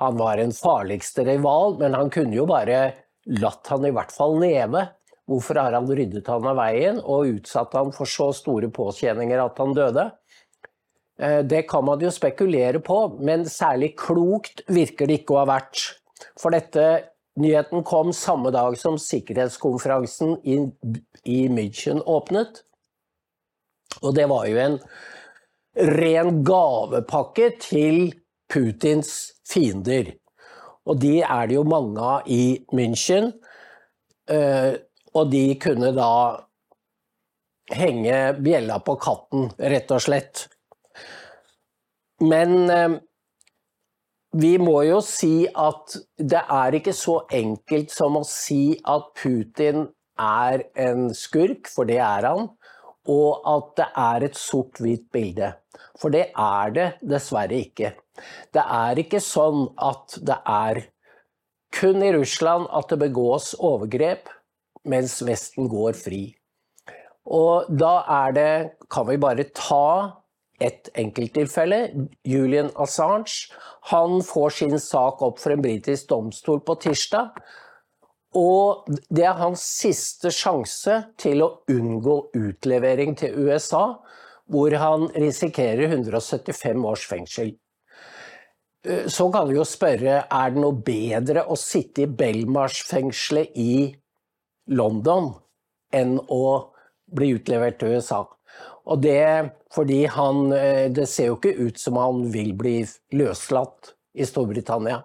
Han 0.00 0.16
var 0.16 0.40
en 0.40 0.54
farligste 0.56 1.26
rival, 1.28 1.76
men 1.76 1.92
han 1.92 2.08
kunne 2.08 2.32
jo 2.32 2.46
bare 2.48 2.80
latt 3.28 3.68
han 3.68 3.84
i 3.84 3.92
hvert 3.92 4.14
fall 4.16 4.38
leve. 4.40 4.86
Hvorfor 5.28 5.60
har 5.60 5.76
han 5.76 5.90
ryddet 5.92 6.26
han 6.32 6.46
av 6.48 6.56
veien 6.56 7.02
og 7.04 7.28
utsatt 7.36 7.76
han 7.76 7.92
for 7.92 8.08
så 8.08 8.30
store 8.32 8.72
påkjenninger 8.72 9.42
at 9.44 9.60
han 9.60 9.76
døde? 9.76 10.06
Eh, 11.20 11.38
det 11.44 11.62
kan 11.68 11.84
man 11.84 12.00
jo 12.00 12.10
spekulere 12.12 12.80
på, 12.80 12.98
men 13.20 13.44
særlig 13.44 13.92
klokt 14.00 14.64
virker 14.72 15.08
det 15.08 15.20
ikke 15.20 15.36
å 15.36 15.42
ha 15.42 15.48
vært. 15.52 15.84
For 16.40 16.54
dette 16.54 17.12
nyheten 17.40 17.84
kom 17.86 18.14
samme 18.16 18.52
dag 18.54 18.76
som 18.80 18.98
sikkerhetskonferansen 19.00 20.38
i, 20.48 20.58
i 21.28 21.40
München 21.52 22.00
åpnet. 22.08 22.62
Og 24.00 24.14
det 24.16 24.26
var 24.30 24.46
jo 24.48 24.60
en 24.62 24.78
ren 26.00 26.40
gavepakke 26.46 27.50
til 27.60 28.14
Putins 28.50 29.34
fiender. 29.46 30.14
Og 30.88 30.98
de 31.02 31.20
er 31.20 31.50
det 31.50 31.58
jo 31.58 31.66
mange 31.68 32.00
av 32.00 32.30
i 32.30 32.62
München. 32.72 33.34
Eh, 34.30 34.72
og 35.14 35.30
de 35.30 35.44
kunne 35.60 35.90
da 35.94 36.12
henge 37.70 38.16
bjella 38.42 38.78
på 38.82 38.96
katten, 39.02 39.50
rett 39.58 39.92
og 39.94 40.02
slett. 40.02 40.48
Men 42.20 42.70
eh, 42.70 42.98
vi 44.40 44.52
må 44.62 44.82
jo 44.86 45.00
si 45.02 45.48
at 45.48 45.96
det 46.18 46.42
er 46.54 46.76
ikke 46.78 46.94
så 46.94 47.20
enkelt 47.34 47.90
som 47.90 48.20
å 48.20 48.26
si 48.26 48.76
at 48.86 49.10
Putin 49.18 49.88
er 50.20 50.66
en 50.78 51.08
skurk, 51.16 51.66
for 51.72 51.88
det 51.88 51.98
er 52.04 52.28
han. 52.28 52.50
og 53.10 53.46
at 53.48 53.70
det 53.78 53.86
er 53.96 54.24
et 54.26 54.36
sort-hvitt 54.36 55.06
bilde. 55.10 55.48
For 55.98 56.12
det 56.12 56.26
er 56.36 56.72
det 56.76 56.88
dessverre 57.00 57.56
ikke. 57.56 57.94
Det 58.52 58.60
er 58.60 59.00
ikke 59.00 59.22
sånn 59.24 59.70
at 59.80 60.18
det 60.20 60.36
er 60.46 60.82
kun 61.74 62.04
i 62.04 62.12
Russland 62.12 62.68
at 62.76 62.92
det 62.92 63.00
begås 63.00 63.54
overgrep, 63.56 64.28
mens 64.84 65.16
Vesten 65.26 65.66
går 65.72 65.96
fri. 65.96 66.22
Og 67.24 67.72
da 67.72 68.04
er 68.10 68.32
det 68.36 68.52
Kan 68.90 69.06
vi 69.06 69.16
bare 69.22 69.44
ta 69.54 70.19
et 70.60 70.90
enkelttilfelle? 71.00 71.80
Julian 72.26 72.70
Assange. 72.76 73.50
Han 73.92 74.20
får 74.26 74.56
sin 74.58 74.78
sak 74.80 75.22
opp 75.24 75.40
for 75.40 75.54
en 75.54 75.64
britisk 75.64 76.10
domstol 76.12 76.62
på 76.66 76.76
tirsdag. 76.84 77.32
Og 78.38 78.86
det 79.10 79.24
er 79.26 79.40
hans 79.40 79.62
siste 79.80 80.30
sjanse 80.34 81.00
til 81.18 81.42
å 81.42 81.54
unngå 81.70 82.16
utlevering 82.38 83.16
til 83.18 83.34
USA, 83.48 83.98
hvor 84.50 84.74
han 84.78 85.08
risikerer 85.14 85.88
175 85.88 86.86
års 86.86 87.06
fengsel. 87.10 87.56
Eh, 88.86 89.06
så 89.06 89.26
kan 89.32 89.48
vi 89.48 89.58
jo 89.58 89.66
spørre 89.66 90.24
er 90.24 90.54
det 90.54 90.62
noe 90.62 90.78
bedre 90.86 91.44
å 91.50 91.58
sitte 91.58 92.04
i 92.04 92.10
Belmarsh-fengselet 92.20 93.58
i 93.58 93.74
London 94.70 95.32
enn 95.92 96.16
å 96.30 96.70
bli 97.10 97.32
utlevert 97.34 97.80
til 97.80 97.96
USA. 97.96 98.22
Og 98.90 99.02
det 99.04 99.50
fordi 99.70 100.04
han 100.10 100.50
eh, 100.52 100.88
Det 100.90 101.06
ser 101.08 101.30
jo 101.30 101.38
ikke 101.38 101.68
ut 101.68 101.78
som 101.78 101.98
han 102.00 102.24
vil 102.34 102.54
bli 102.58 102.80
løslatt 103.14 103.94
i 104.18 104.26
Storbritannia. 104.26 105.04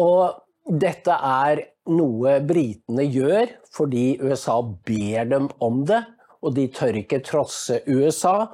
Og 0.00 0.40
dette 0.80 1.12
er 1.12 1.60
noe 1.90 2.38
britene 2.46 3.04
gjør 3.04 3.50
fordi 3.74 4.14
USA 4.22 4.60
ber 4.62 5.28
dem 5.30 5.50
om 5.62 5.84
det, 5.86 6.00
og 6.40 6.54
de 6.56 6.66
tør 6.72 6.96
ikke 7.02 7.20
trosse 7.26 7.80
USA. 7.86 8.48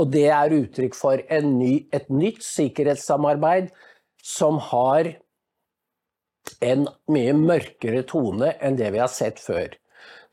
Og 0.00 0.10
det 0.14 0.26
er 0.32 0.56
uttrykk 0.56 0.96
for 0.96 1.20
ny, 1.44 1.86
et 1.92 2.08
nytt 2.08 2.42
sikkerhetssamarbeid 2.46 3.70
som 4.24 4.58
har 4.72 5.12
en 6.64 6.86
mye 7.12 7.34
mørkere 7.36 8.02
tone 8.08 8.54
enn 8.62 8.78
det 8.78 8.92
vi 8.94 9.02
har 9.02 9.12
sett 9.12 9.42
før. 9.42 9.74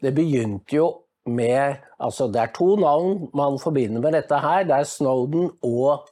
Det 0.03 0.13
begynte 0.15 0.77
jo 0.77 0.87
med 1.25 1.75
Altså, 1.99 2.27
det 2.27 2.41
er 2.41 2.51
to 2.55 2.75
navn 2.75 3.29
man 3.35 3.59
forbinder 3.59 4.01
med 4.01 4.13
dette 4.17 4.39
her. 4.39 4.63
Det 4.67 4.75
er 4.75 4.83
Snowden 4.83 5.51
og 5.63 6.09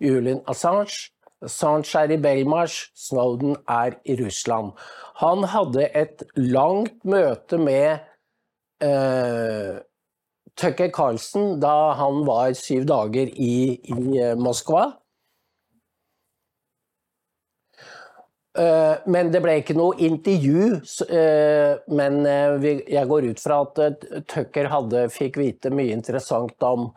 Julian 0.00 0.42
Assange. 0.48 1.10
Assange 1.42 1.96
er 1.96 2.12
i 2.12 2.20
Belmarsh, 2.20 2.90
Snowden 2.96 3.56
er 3.68 3.96
i 4.04 4.16
Russland. 4.20 4.72
Han 5.20 5.44
hadde 5.48 5.88
et 5.96 6.24
langt 6.36 7.04
møte 7.04 7.56
med 7.58 8.04
uh, 8.84 9.80
Tucker 10.60 10.90
Carlsen 10.92 11.56
da 11.62 11.92
han 11.96 12.24
var 12.28 12.52
syv 12.58 12.84
dager 12.88 13.32
i, 13.32 13.80
i 13.80 13.96
uh, 14.20 14.36
Moskva. 14.36 14.90
Men 18.54 19.28
det 19.30 19.40
ble 19.44 19.58
ikke 19.60 19.76
noe 19.78 19.94
intervju. 20.02 20.80
men 21.94 22.16
jeg 22.26 23.06
går 23.12 23.28
ut 23.30 23.42
fra 23.42 23.60
at 23.62 24.08
Tucker 24.26 24.70
hadde, 24.72 25.04
fikk 25.14 25.38
vite 25.38 25.70
mye 25.70 25.94
interessant 25.94 26.66
om 26.66 26.90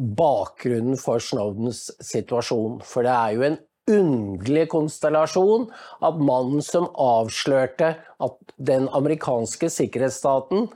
bakgrunnen 0.00 0.96
for 1.00 1.20
Snowdens 1.20 1.88
situasjon. 2.00 2.78
For 2.86 3.04
det 3.06 3.16
er 3.16 3.34
jo 3.34 3.48
en 3.48 3.58
underlig 3.90 4.68
konstellasjon 4.72 5.66
at 6.06 6.22
mannen 6.22 6.62
som 6.64 6.88
avslørte 7.00 7.94
at 8.22 8.54
den 8.56 8.88
amerikanske 8.96 9.70
sikkerhetsstaten 9.72 10.68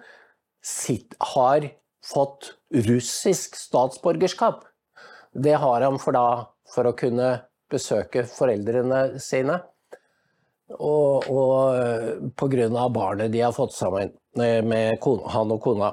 har 1.34 1.68
fått 2.04 2.54
russisk 2.88 3.56
statsborgerskap. 3.58 4.64
Det 5.34 5.56
har 5.60 5.84
han 5.84 5.98
for, 6.00 6.16
da, 6.16 6.50
for 6.74 6.88
å 6.88 6.96
kunne 6.96 7.36
besøke 7.72 8.24
foreldrene 8.28 9.20
sine. 9.22 9.60
Og, 10.74 11.26
og 11.28 12.32
pga. 12.40 12.88
barnet 12.88 13.32
de 13.32 13.42
har 13.44 13.52
fått 13.52 13.74
sammen 13.76 14.14
med 14.34 15.04
han 15.34 15.52
og 15.52 15.60
kona. 15.62 15.92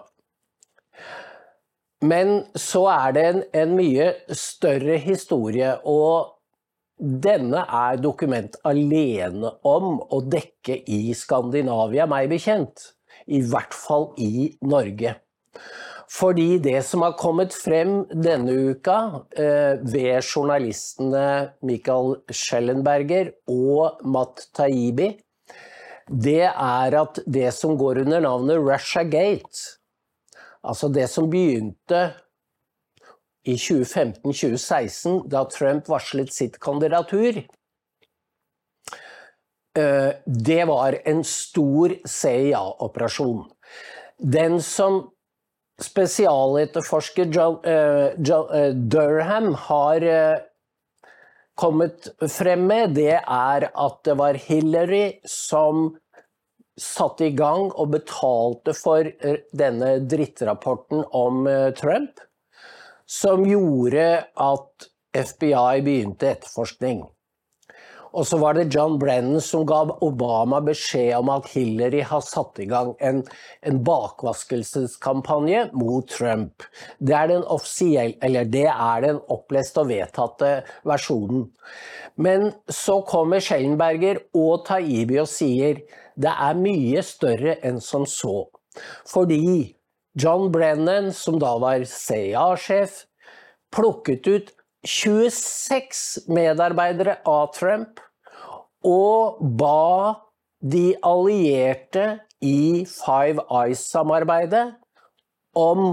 Men 2.01 2.45
så 2.57 2.85
er 2.89 3.11
det 3.13 3.25
en, 3.29 3.43
en 3.53 3.73
mye 3.77 4.07
større 4.33 4.95
historie, 5.03 5.75
og 5.85 6.37
denne 7.01 7.61
er 7.65 7.99
dokument 8.01 8.55
alene 8.65 9.51
om 9.65 9.99
å 10.01 10.21
dekke 10.25 10.79
i 10.89 11.13
Skandinavia, 11.17 12.07
meg 12.09 12.29
bekjent. 12.31 12.91
I 13.29 13.41
hvert 13.45 13.73
fall 13.73 14.11
i 14.21 14.49
Norge. 14.65 15.15
Fordi 16.11 16.59
det 16.59 16.81
som 16.83 17.05
har 17.05 17.15
kommet 17.19 17.53
frem 17.55 18.01
denne 18.11 18.51
uka 18.73 18.97
eh, 19.31 19.79
ved 19.79 20.19
journalistene 20.19 21.53
Michael 21.63 22.17
Schellenberger 22.27 23.31
og 23.51 24.01
Matt 24.03 24.49
Taibi, 24.57 25.13
det 26.11 26.49
er 26.49 26.97
at 26.99 27.21
det 27.23 27.53
som 27.55 27.77
går 27.79 28.03
under 28.03 28.25
navnet 28.25 28.59
Russia 28.59 29.05
Gate, 29.07 29.79
Altså 30.61 30.89
det 30.93 31.07
som 31.09 31.29
begynte 31.29 32.01
i 33.41 33.55
2015-2016, 33.57 35.23
da 35.29 35.45
Trump 35.49 35.89
varslet 35.89 36.29
sitt 36.33 36.59
kandidatur, 36.61 37.39
eh, 39.77 40.11
det 40.25 40.61
var 40.69 40.99
en 41.05 41.23
stor 41.25 41.95
CIA-operasjon. 42.05 43.47
Den 44.21 44.61
som 44.61 45.07
spesialetterforsker 45.81 47.31
eh, 47.67 48.13
uh, 48.17 48.73
Durham 48.73 49.53
har 49.67 50.05
kommet 51.55 52.07
frem 52.31 52.63
med, 52.69 52.95
det 52.97 53.19
er 53.19 53.67
at 53.69 53.97
det 54.07 54.15
var 54.17 54.39
Hillary 54.39 55.19
som 55.27 55.91
satte 56.79 57.27
i 57.27 57.35
gang 57.37 57.67
og 57.75 57.91
betalte 57.93 58.73
for 58.73 59.05
denne 59.53 59.91
drittrapporten 60.09 61.03
om 61.13 61.43
Trump, 61.77 62.23
som 63.05 63.43
gjorde 63.45 64.07
at 64.23 64.87
FBI 65.13 65.83
begynte 65.85 66.31
etterforskning. 66.31 67.03
Og 68.11 68.27
så 68.27 68.37
var 68.41 68.57
det 68.57 68.73
John 68.75 68.97
Brennan 68.99 69.41
som 69.43 69.63
ga 69.67 69.81
Obama 70.03 70.59
beskjed 70.63 71.13
om 71.17 71.31
at 71.31 71.47
Hillary 71.53 72.01
har 72.07 72.23
satt 72.25 72.59
i 72.59 72.67
gang 72.67 72.91
en, 72.99 73.21
en 73.63 73.79
bakvaskelseskampanje 73.87 75.69
mot 75.71 76.07
Trump. 76.11 76.65
Det 76.99 77.15
er 77.15 77.31
den 77.31 77.45
offisielle, 77.47 78.17
eller 78.21 78.49
det 78.51 78.67
er 78.71 79.05
den 79.05 79.21
oppleste 79.31 79.85
og 79.85 79.91
vedtatte 79.93 80.53
versjonen. 80.87 81.47
Men 82.19 82.51
så 82.67 82.99
kommer 83.07 83.43
Schellenberger 83.43 84.25
og 84.35 84.65
Taibi 84.67 85.21
og 85.21 85.29
sier 85.31 85.79
det 86.21 86.31
er 86.31 86.59
mye 86.59 87.03
større 87.05 87.55
enn 87.63 87.79
som 87.83 88.03
så. 88.09 88.49
Fordi 89.07 89.71
John 90.19 90.51
Brennan, 90.51 91.13
som 91.15 91.39
da 91.39 91.55
var 91.63 91.85
CIA-sjef, 91.87 93.05
plukket 93.71 94.27
ut 94.27 94.51
26 94.87 96.27
medarbeidere 96.33 97.19
av 97.29 97.51
Trump 97.53 98.01
og 98.87 99.41
ba 99.59 100.17
de 100.61 100.95
allierte 101.05 102.05
i 102.41 102.83
Five 102.89 103.45
Eyes-samarbeidet 103.45 104.65
om 105.57 105.83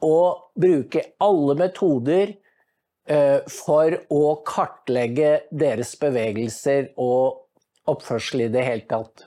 å 0.00 0.20
bruke 0.56 1.02
alle 1.20 1.56
metoder 1.60 2.32
eh, 2.32 3.40
for 3.52 3.96
å 4.08 4.22
kartlegge 4.48 5.32
deres 5.52 5.92
bevegelser 6.00 6.94
og 7.00 7.44
oppførsel 7.90 8.46
i 8.46 8.52
det 8.52 8.64
hele 8.64 8.86
tatt. 8.88 9.26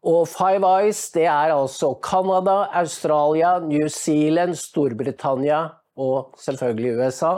Og 0.00 0.24
Five 0.30 0.66
Eyes 0.66 1.02
det 1.14 1.28
er 1.28 1.52
altså 1.54 1.92
Canada, 2.02 2.64
Australia, 2.72 3.58
New 3.62 3.86
Zealand, 3.92 4.56
Storbritannia 4.58 5.68
og 6.00 6.34
selvfølgelig 6.40 6.96
USA. 7.04 7.34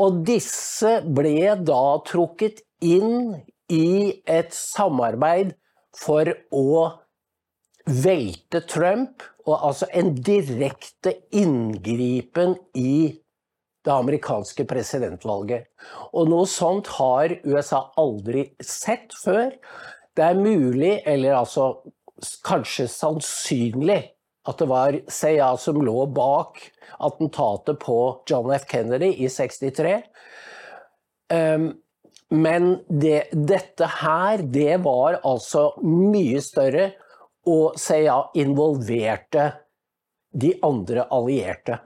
Og 0.00 0.22
disse 0.26 0.98
ble 1.04 1.54
da 1.66 1.84
trukket 2.08 2.62
inn 2.80 3.36
i 3.70 4.22
et 4.24 4.54
samarbeid 4.56 5.52
for 5.96 6.30
å 6.56 6.70
velte 7.90 8.62
Trump, 8.70 9.24
og 9.48 9.56
altså 9.66 9.88
en 9.96 10.12
direkte 10.14 11.14
inngripen 11.34 12.54
i 12.78 13.10
det 13.84 13.92
amerikanske 13.92 14.66
presidentvalget. 14.68 15.70
Og 16.12 16.28
noe 16.30 16.48
sånt 16.48 16.90
har 16.98 17.32
USA 17.46 17.86
aldri 18.00 18.50
sett 18.62 19.14
før. 19.16 19.54
Det 20.16 20.26
er 20.26 20.38
mulig, 20.38 20.98
eller 21.08 21.38
altså 21.40 21.72
kanskje 22.44 22.86
sannsynlig, 22.92 24.02
at 24.48 24.58
det 24.58 24.68
var 24.70 24.96
CIA 25.12 25.50
som 25.60 25.80
lå 25.84 26.06
bak 26.16 26.62
attentatet 26.98 27.78
på 27.82 27.98
John 28.30 28.50
F. 28.54 28.64
Kennedy 28.70 29.12
i 29.20 29.28
63. 29.28 30.00
Um, 31.32 31.72
men 32.30 32.72
det, 32.88 33.24
dette 33.32 33.86
her, 34.00 34.42
det 34.42 34.80
var 34.84 35.20
altså 35.26 35.72
mye 35.82 36.40
større, 36.44 36.92
og 37.48 37.78
CIA 37.80 38.20
involverte 38.38 39.48
de 40.30 40.52
andre 40.62 41.06
allierte. 41.10 41.80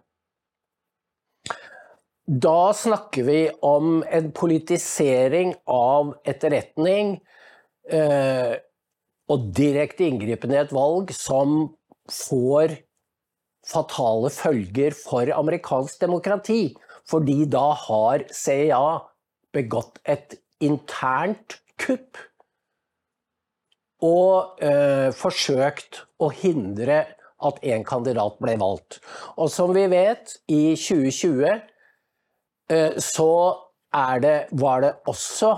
Da 2.25 2.73
snakker 2.77 3.25
vi 3.25 3.39
om 3.65 4.03
en 4.09 4.31
politisering 4.37 5.55
av 5.71 6.15
etterretning 6.25 7.19
eh, 7.93 8.55
og 9.29 9.49
direkte 9.57 10.07
inngripen 10.09 10.53
i 10.53 10.61
et 10.61 10.73
valg 10.73 11.13
som 11.17 11.75
får 12.11 12.77
fatale 13.65 14.31
følger 14.33 14.97
for 14.97 15.31
amerikansk 15.33 16.01
demokrati. 16.05 16.75
Fordi 17.09 17.45
da 17.53 17.71
har 17.87 18.25
CIA 18.33 18.85
begått 19.55 20.01
et 20.09 20.39
internt 20.65 21.59
kupp 21.81 22.19
og 24.05 24.61
eh, 24.65 25.11
forsøkt 25.17 26.03
å 26.21 26.29
hindre 26.35 27.05
at 27.45 27.61
én 27.67 27.85
kandidat 27.87 28.39
ble 28.43 28.57
valgt. 28.61 29.01
Og 29.41 29.51
som 29.53 29.73
vi 29.77 29.85
vet, 29.93 30.37
i 30.49 30.75
2020 30.77 31.45
eh, 32.73 32.99
så 33.01 33.31
det, 34.21 34.37
var 34.59 34.83
det 34.83 34.93
også 35.07 35.53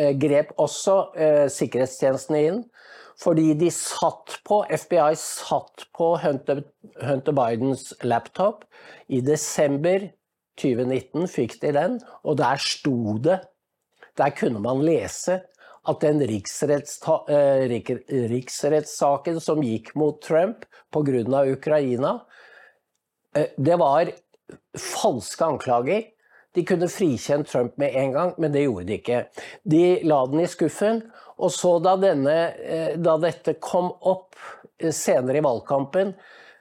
eh, 0.00 0.12
Grep 0.18 0.54
også 0.58 0.96
eh, 1.14 1.46
sikkerhetstjenestene 1.52 2.40
inn. 2.48 2.62
Fordi 3.20 3.52
de 3.58 3.70
satt 3.70 4.40
på 4.46 4.62
FBI 4.70 5.14
satt 5.18 5.86
på 5.94 6.14
Hunter, 6.22 6.64
Hunter 7.02 7.34
Bidens 7.36 7.92
laptop. 8.02 8.64
I 9.08 9.20
desember 9.24 10.08
2019 10.60 11.28
fikk 11.30 11.58
de 11.62 11.72
den, 11.74 11.98
og 12.22 12.38
der 12.42 12.60
sto 12.62 13.18
det 13.22 13.40
Der 14.14 14.30
kunne 14.30 14.60
man 14.62 14.84
lese 14.86 15.40
at 15.90 16.00
den 16.00 16.22
eh, 16.22 17.64
riksrettssaken 18.30 19.40
som 19.42 19.62
gikk 19.62 19.90
mot 19.98 20.20
Trump 20.22 20.64
pga. 20.94 21.42
Ukraina, 21.50 22.20
eh, 23.34 23.50
det 23.58 23.78
var 23.80 24.12
falske 24.78 25.44
anklager. 25.44 26.13
De 26.54 26.64
kunne 26.66 26.88
frikjent 26.90 27.48
Trump 27.50 27.76
med 27.80 27.96
en 27.98 28.12
gang, 28.14 28.34
men 28.38 28.54
det 28.54 28.64
gjorde 28.66 28.86
de 28.88 28.98
ikke. 29.00 29.22
De 29.66 29.84
la 30.06 30.20
den 30.30 30.44
i 30.44 30.50
skuffen. 30.50 31.02
Og 31.42 31.50
så 31.50 31.76
da, 31.82 31.96
denne, 31.98 32.36
eh, 32.62 32.92
da 32.94 33.16
dette 33.18 33.56
kom 33.62 33.90
opp 34.06 34.38
senere 34.78 35.40
i 35.40 35.44
valgkampen, 35.44 36.12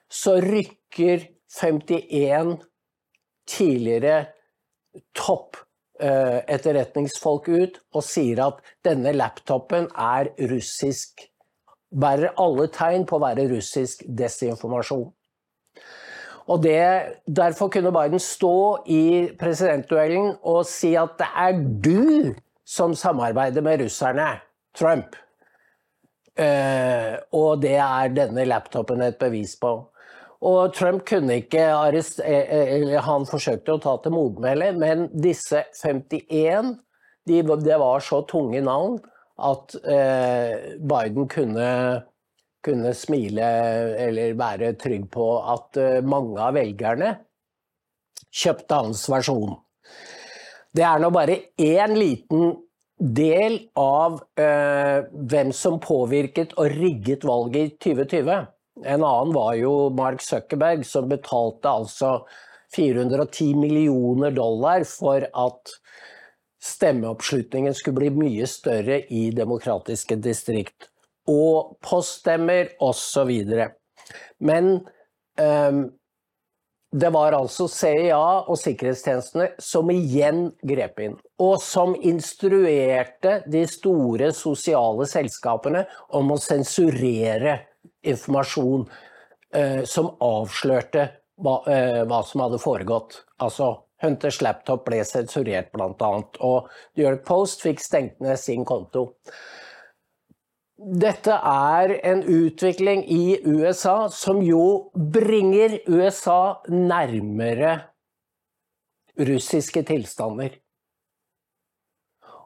så 0.09 0.39
rykker 0.41 1.27
51 1.53 2.57
tidligere 3.49 4.17
topp 5.17 5.61
Eh, 6.01 6.39
etterretningsfolk 6.49 7.47
ut 7.53 7.75
og 7.93 8.01
sier 8.01 8.39
at 8.41 8.63
denne 8.83 9.11
laptopen 9.13 9.85
er 9.93 10.33
russisk 10.49 11.29
Bærer 11.93 12.31
alle 12.41 12.65
tegn 12.73 13.03
på 13.05 13.19
å 13.19 13.21
være 13.21 13.43
russisk 13.51 13.99
desinformasjon. 14.17 15.11
Og 16.51 16.63
det, 16.63 16.79
Derfor 17.27 17.69
kunne 17.71 17.93
Biden 17.95 18.19
stå 18.19 18.83
i 18.85 19.29
presidentduellen 19.39 20.35
og 20.41 20.65
si 20.67 20.93
at 20.99 21.15
det 21.19 21.29
er 21.39 21.61
du 21.85 22.33
som 22.67 22.95
samarbeider 22.95 23.63
med 23.63 23.83
russerne, 23.83 24.27
Trump. 24.75 25.15
Uh, 26.33 27.19
og 27.35 27.61
det 27.61 27.75
er 27.77 28.13
denne 28.15 28.45
laptopen 28.49 29.03
et 29.05 29.19
bevis 29.21 29.53
på. 29.61 29.75
Og 30.43 30.73
Trump 30.75 31.05
kunne 31.07 31.37
ikke 31.39 31.61
arrestere 31.71 32.41
eh, 32.51 32.71
eh, 32.81 32.97
Han 33.05 33.23
forsøkte 33.29 33.77
å 33.77 33.79
ta 33.79 33.93
til 34.03 34.15
motmæle, 34.15 34.73
men 34.75 35.05
disse 35.13 35.61
51 35.77 36.73
de, 37.29 37.37
det 37.63 37.77
var 37.79 38.03
så 38.03 38.19
tunge 38.27 38.59
navn 38.65 38.97
at 39.39 39.75
uh, 39.87 40.55
Biden 40.83 41.29
kunne, 41.31 41.67
kunne, 42.63 42.93
smile 42.97 43.47
eller 44.07 44.37
være 44.39 44.73
trygg 44.79 45.09
på 45.13 45.27
at 45.53 45.79
eh, 45.81 46.01
mange 46.05 46.39
av 46.41 46.55
velgerne 46.57 47.13
kjøpte 48.33 48.79
hans 48.81 49.05
versjon. 49.11 49.57
Det 50.73 50.85
er 50.87 51.01
nå 51.01 51.11
bare 51.13 51.37
én 51.61 51.93
liten 51.97 52.55
del 52.97 53.59
av 53.77 54.21
eh, 54.39 55.05
hvem 55.11 55.51
som 55.53 55.79
påvirket 55.83 56.55
og 56.57 56.71
rigget 56.73 57.25
valget 57.27 57.67
i 57.67 57.75
2020. 57.89 58.47
En 58.83 59.05
annen 59.05 59.35
var 59.35 59.53
jo 59.59 59.73
Mark 59.93 60.23
Zuckerberg, 60.25 60.85
som 60.87 61.09
betalte 61.11 61.69
altså 61.69 62.15
410 62.73 63.53
millioner 63.59 64.33
dollar 64.33 64.85
for 64.89 65.27
at 65.27 65.75
stemmeoppslutningen 66.63 67.75
skulle 67.75 67.99
bli 68.01 68.09
mye 68.15 68.47
større 68.49 69.03
i 69.13 69.27
demokratiske 69.35 70.17
distrikt. 70.23 70.92
Og 71.31 71.77
poststemmer 71.85 72.73
osv. 72.83 73.31
Men 74.43 74.73
um, 75.39 75.83
det 76.93 77.09
var 77.09 77.33
altså 77.33 77.65
CIA 77.71 78.17
og 78.45 78.57
sikkerhetstjenestene 78.61 79.47
som 79.61 79.89
igjen 79.89 80.51
grep 80.61 80.99
inn. 81.01 81.15
Og 81.41 81.55
som 81.63 81.95
instruerte 81.97 83.39
de 83.49 83.63
store 83.69 84.29
sosiale 84.37 85.07
selskapene 85.09 85.87
om 86.13 86.35
å 86.35 86.37
sensurere 86.41 87.55
informasjon 88.05 88.85
eh, 89.55 89.81
som 89.89 90.11
avslørte 90.21 91.07
hva, 91.41 91.55
eh, 91.71 92.03
hva, 92.05 92.21
som 92.29 92.45
hadde 92.45 92.61
foregått. 92.61 93.23
Altså, 93.41 93.73
Hunters 94.03 94.41
laptop 94.43 94.85
ble 94.85 95.01
sensurert, 95.07 95.71
bl.a. 95.73 96.13
Og 96.45 96.69
New 96.93 97.05
York 97.07 97.25
Post 97.25 97.65
fikk 97.65 97.81
stengt 97.81 98.21
ned 98.21 98.37
sin 98.37 98.67
konto. 98.67 99.07
Dette 100.77 101.35
er 101.37 101.93
en 102.01 102.23
utvikling 102.25 103.03
i 103.11 103.37
USA 103.45 104.09
som 104.11 104.41
jo 104.41 104.89
bringer 104.95 105.77
USA 105.87 106.59
nærmere 106.73 107.75
russiske 109.19 109.83
tilstander. 109.85 110.57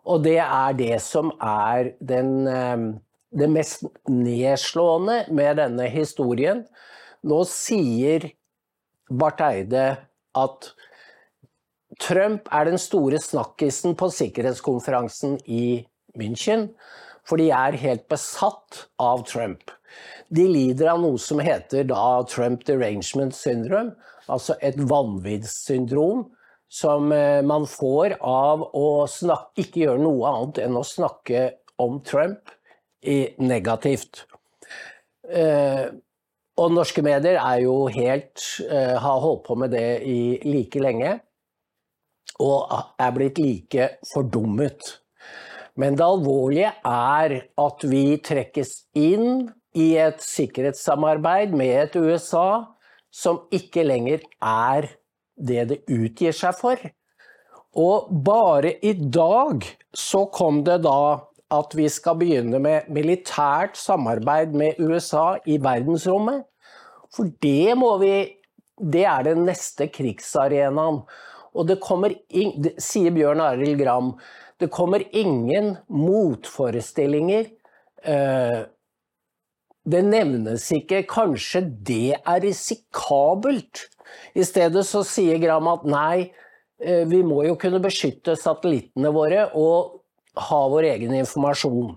Og 0.07 0.23
det 0.23 0.39
er 0.43 0.75
det 0.77 0.97
som 1.03 1.31
er 1.39 1.93
den 1.99 2.47
eh, 2.47 2.87
det 3.37 3.49
mest 3.51 3.83
nedslående 4.09 5.25
med 5.35 5.57
denne 5.59 5.87
historien 5.91 6.63
Nå 7.27 7.41
sier 7.49 8.29
Barth 9.09 9.43
Eide 9.43 9.87
at 10.37 10.69
Trump 11.99 12.47
er 12.53 12.69
den 12.69 12.77
store 12.79 13.19
snakkisen 13.19 13.95
på 13.97 14.09
sikkerhetskonferansen 14.13 15.39
i 15.49 15.81
München, 16.17 16.69
for 17.27 17.41
de 17.41 17.49
er 17.51 17.79
helt 17.81 18.07
besatt 18.11 18.85
av 19.01 19.25
Trump. 19.27 19.71
De 20.33 20.47
lider 20.47 20.91
av 20.91 21.01
noe 21.03 21.19
som 21.21 21.41
heter 21.43 21.87
da 21.87 22.23
Trump 22.27 22.65
derangement 22.67 23.35
syndrome, 23.35 23.95
altså 24.27 24.57
et 24.63 24.79
vanviddssyndrom 24.79 26.25
som 26.67 27.11
eh, 27.15 27.41
man 27.47 27.67
får 27.69 28.17
av 28.19 28.65
å 28.75 29.07
snakke, 29.11 29.63
ikke 29.63 29.85
gjøre 29.85 30.03
noe 30.03 30.33
annet 30.33 30.59
enn 30.65 30.79
å 30.79 30.83
snakke 30.87 31.45
om 31.79 32.01
Trump 32.03 32.51
negativt. 33.39 34.25
Eh, 35.31 35.87
og 36.57 36.73
norske 36.73 37.03
medier 37.05 37.37
er 37.37 37.61
jo 37.61 37.85
helt 37.93 38.41
eh, 38.65 38.95
har 38.97 39.23
holdt 39.23 39.45
på 39.47 39.57
med 39.61 39.71
det 39.75 40.01
i 40.09 40.19
like 40.47 40.81
lenge. 40.81 41.13
Og 42.43 42.73
er 43.01 43.13
blitt 43.15 43.39
like 43.41 43.89
fordummet. 44.11 44.97
Men 45.77 45.97
det 45.97 46.05
alvorlige 46.05 46.71
er 46.89 47.35
at 47.61 47.85
vi 47.85 48.03
trekkes 48.25 48.73
inn 48.97 49.47
i 49.77 49.91
et 50.01 50.23
sikkerhetssamarbeid 50.25 51.53
med 51.57 51.73
et 51.83 51.97
USA 52.01 52.65
som 53.13 53.43
ikke 53.53 53.85
lenger 53.85 54.23
er 54.41 54.89
det 55.37 55.67
det 55.69 55.83
utgir 55.93 56.33
seg 56.33 56.57
for. 56.57 56.81
Og 57.77 58.09
bare 58.25 58.73
i 58.81 58.95
dag 58.97 59.65
så 59.93 60.25
kom 60.33 60.63
det 60.65 60.81
da 60.85 61.27
at 61.53 61.75
vi 61.77 61.85
skal 61.91 62.17
begynne 62.19 62.59
med 62.59 62.89
militært 62.91 63.77
samarbeid 63.79 64.55
med 64.57 64.81
USA 64.81 65.37
i 65.47 65.59
verdensrommet. 65.61 66.43
For 67.13 67.29
det 67.43 67.77
må 67.77 67.97
vi 68.03 68.33
Det 68.77 69.07
er 69.09 69.23
den 69.25 69.39
neste 69.47 69.87
krigsarenaen. 69.89 70.99
Og 71.57 71.65
det 71.65 71.79
kommer 71.81 72.13
ing, 72.29 72.51
sier 72.77 73.09
Bjørn 73.09 73.41
Arild 73.41 73.79
Gram, 73.81 74.11
det 74.59 74.71
kommer 74.73 75.03
ingen 75.15 75.75
motforestillinger. 75.87 77.45
Eh, 78.03 78.61
det 79.87 80.01
nevnes 80.03 80.65
ikke. 80.73 81.03
Kanskje 81.07 81.61
det 81.85 82.17
er 82.17 82.41
risikabelt? 82.43 83.85
I 84.33 84.45
stedet 84.47 84.85
så 84.87 85.03
sier 85.05 85.37
Gram 85.41 85.69
at 85.69 85.85
nei, 85.85 86.31
eh, 86.81 87.05
vi 87.05 87.21
må 87.23 87.43
jo 87.45 87.55
kunne 87.59 87.83
beskytte 87.83 88.35
satellittene 88.39 89.13
våre. 89.13 89.49
og 89.53 90.01
ha 90.37 90.67
vår 90.69 90.83
egen 90.83 91.13
informasjon. 91.17 91.95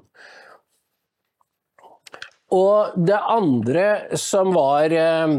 Og 2.51 2.95
det 3.07 3.19
andre 3.21 4.17
som 4.19 4.55
var 4.55 4.91
eh, 4.91 5.35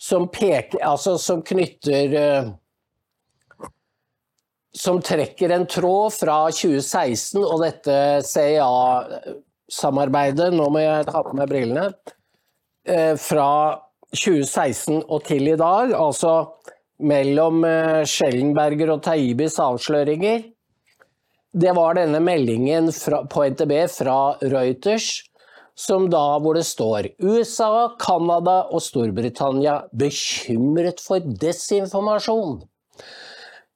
Som 0.00 0.28
peker 0.32 0.80
Altså 0.80 1.18
som 1.20 1.42
knytter 1.44 2.14
Som 4.74 4.98
trekker 5.04 5.50
en 5.54 5.66
tråd 5.70 6.12
fra 6.16 6.50
2016 6.50 7.44
og 7.44 7.60
dette 7.62 8.22
CIA-samarbeidet 8.26 10.52
Nå 10.54 10.68
må 10.74 10.78
jeg 10.82 11.06
ta 11.06 11.22
på 11.22 11.32
meg 11.38 11.48
brillene. 11.52 11.92
Eh, 12.84 13.16
fra 13.16 13.80
2016 14.14 15.02
og 15.08 15.24
til 15.26 15.48
i 15.52 15.56
dag, 15.58 15.92
altså 15.96 16.46
mellom 17.02 17.64
eh, 17.66 18.04
Schellenberger 18.06 18.90
og 18.94 19.02
Taibis 19.06 19.58
avsløringer, 19.62 20.42
det 21.54 21.70
var 21.76 21.94
denne 21.94 22.18
meldingen 22.22 22.90
fra, 22.94 23.22
på 23.30 23.44
NTB 23.54 23.72
fra 23.90 24.34
Reuters, 24.42 25.22
som 25.78 26.08
da, 26.10 26.38
hvor 26.42 26.58
det 26.58 26.66
står 26.66 27.12
USA, 27.22 27.94
Canada 27.98 28.64
og 28.74 28.82
Storbritannia 28.82 29.84
bekymret 29.94 31.02
for 31.02 31.22
desinformasjon. 31.22 32.60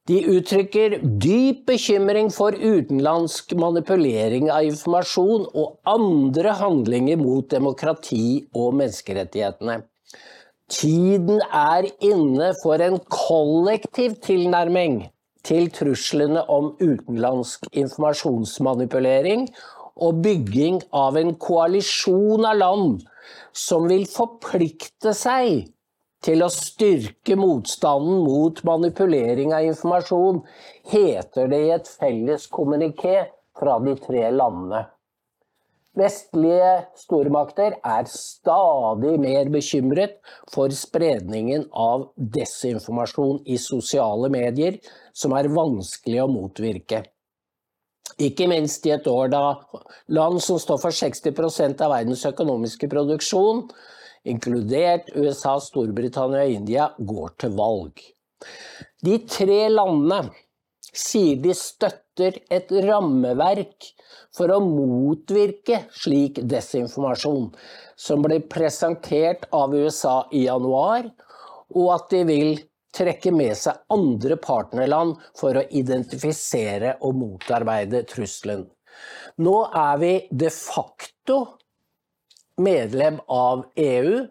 De 0.08 0.22
uttrykker 0.24 0.94
dyp 1.20 1.66
bekymring 1.68 2.30
for 2.32 2.56
utenlandsk 2.56 3.52
manipulering 3.60 4.48
av 4.48 4.64
informasjon 4.64 5.44
og 5.52 5.74
andre 5.88 6.54
handlinger 6.56 7.20
mot 7.20 7.50
demokrati 7.52 8.46
og 8.56 8.78
menneskerettighetene. 8.80 9.82
Tiden 10.72 11.42
er 11.52 11.90
inne 12.04 12.54
for 12.62 12.80
en 12.84 12.98
kollektiv 13.12 14.16
tilnærming 14.24 15.02
til 15.44 15.68
truslene 15.76 16.42
om 16.52 16.74
utenlandsk 16.80 17.68
informasjonsmanipulering 17.72 19.46
og 20.00 20.20
bygging 20.24 20.82
av 20.96 21.16
en 21.20 21.34
koalisjon 21.40 22.48
av 22.48 22.60
land 22.60 23.02
som 23.56 23.88
vil 23.90 24.04
forplikte 24.08 25.12
seg 25.16 25.68
til 26.24 26.42
å 26.42 26.50
styrke 26.52 27.36
motstanden 27.38 28.22
mot 28.26 28.62
manipulering 28.66 29.54
av 29.54 29.66
informasjon, 29.68 30.42
heter 30.90 31.50
det 31.50 31.64
i 31.64 31.74
et 31.76 31.90
felles 31.90 32.46
kommuniké 32.50 33.28
fra 33.58 33.78
de 33.82 33.94
tre 34.02 34.28
landene. 34.34 34.86
Vestlige 35.98 36.72
stormakter 36.98 37.74
er 37.82 38.06
stadig 38.12 39.16
mer 39.18 39.48
bekymret 39.50 40.18
for 40.52 40.70
spredningen 40.70 41.64
av 41.74 42.10
desinformasjon 42.14 43.40
i 43.50 43.58
sosiale 43.58 44.30
medier, 44.30 44.78
som 45.12 45.34
er 45.34 45.50
vanskelig 45.50 46.20
å 46.22 46.30
motvirke. 46.30 47.02
Ikke 48.18 48.48
minst 48.50 48.86
i 48.86 48.94
et 48.94 49.06
år 49.10 49.30
da 49.30 49.42
land 50.14 50.42
som 50.42 50.58
står 50.58 50.78
for 50.82 50.94
60% 50.94 51.82
av 51.82 51.92
verdens 51.94 52.24
økonomiske 52.30 52.90
produksjon, 52.90 53.66
inkludert 54.30 55.10
USA, 55.16 55.56
Storbritannia 55.62 56.44
og 56.46 56.58
India, 56.60 56.90
går 56.98 57.34
til 57.42 57.56
valg. 57.58 58.04
De 59.04 59.16
tre 59.30 59.64
landene 59.72 60.28
sier 60.98 61.38
de 61.42 61.54
støtter 61.54 62.40
et 62.50 62.70
rammeverk 62.88 63.92
for 64.34 64.50
å 64.52 64.60
motvirke 64.62 65.84
slik 65.94 66.40
desinformasjon, 66.50 67.50
som 67.98 68.24
ble 68.24 68.40
presentert 68.50 69.46
av 69.54 69.74
USA 69.74 70.20
i 70.32 70.46
januar, 70.46 71.10
og 71.74 71.92
at 71.94 72.10
de 72.14 72.24
vil 72.28 72.58
trekke 72.94 73.32
med 73.34 73.54
seg 73.58 73.78
andre 73.92 74.38
partnerland 74.40 75.18
for 75.38 75.58
å 75.58 75.66
identifisere 75.76 76.96
og 77.04 77.18
motarbeide 77.20 78.02
trusselen. 78.08 78.64
Nå 79.44 79.58
er 79.76 79.98
vi 80.00 80.12
de 80.34 80.50
facto 80.50 81.57
medlem 82.58 83.20
av 83.30 83.64
EU, 83.78 84.26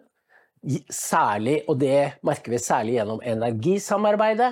særlig, 0.92 1.62
og 1.68 1.78
det 1.80 2.20
merker 2.26 2.54
vi 2.54 2.62
særlig 2.62 2.96
gjennom 2.98 3.20
energisamarbeidet, 3.24 4.50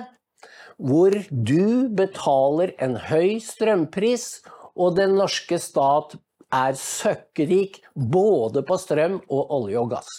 hvor 0.77 1.15
du 1.31 1.89
betaler 1.97 2.73
en 2.83 2.95
høy 3.07 3.39
strømpris, 3.43 4.43
og 4.77 4.97
den 4.99 5.15
norske 5.17 5.57
stat 5.61 6.15
er 6.53 6.77
søkkrik 6.79 7.81
både 7.93 8.63
på 8.63 8.77
strøm 8.79 9.19
og 9.25 9.51
olje 9.57 9.81
og 9.81 9.91
gass. 9.95 10.13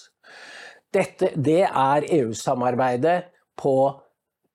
Dette, 0.95 1.31
det 1.37 1.63
er 1.69 2.07
EU-samarbeidet 2.19 3.29
på 3.59 3.75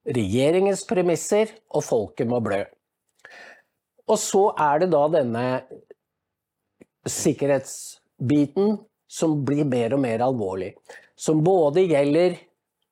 regjeringens 0.04 0.84
premisser, 0.90 1.54
og 1.72 1.86
folket 1.86 2.28
må 2.28 2.42
blø. 2.44 2.64
Og 4.10 4.20
så 4.20 4.50
er 4.60 4.84
det 4.84 4.90
da 4.92 5.04
denne 5.14 5.46
sikkerhetsbiten 7.08 8.76
som 9.14 9.42
blir 9.46 9.68
mer 9.70 9.94
og 9.96 10.02
mer 10.04 10.24
alvorlig. 10.26 10.74
Som 11.16 11.44
både 11.46 11.86
gjelder 11.86 12.40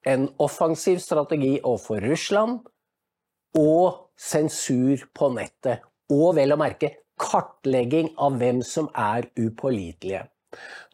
en 0.08 0.28
offensiv 0.42 1.02
strategi 1.02 1.56
overfor 1.60 2.02
Russland 2.06 2.60
og 3.58 4.12
sensur 4.20 5.02
på 5.18 5.32
nettet. 5.34 5.82
Og 6.12 6.36
vel 6.38 6.54
å 6.54 6.60
merke 6.60 6.94
kartlegging 7.22 8.14
av 8.22 8.38
hvem 8.42 8.62
som 8.66 8.90
er 8.98 9.30
upålitelige. 9.40 10.26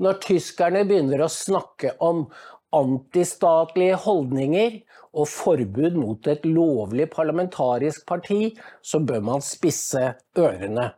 Når 0.04 0.20
tyskerne 0.22 0.84
begynner 0.86 1.24
å 1.26 1.32
snakke 1.34 1.96
om 2.04 2.28
antistatlige 2.76 3.98
holdninger 4.04 4.82
og 5.18 5.30
forbud 5.32 5.96
mot 5.98 6.28
et 6.30 6.44
lovlig 6.46 7.08
parlamentarisk 7.14 8.06
parti, 8.10 8.52
så 8.84 9.02
bør 9.02 9.24
man 9.32 9.46
spisse 9.46 10.12
ørene. 10.38 10.92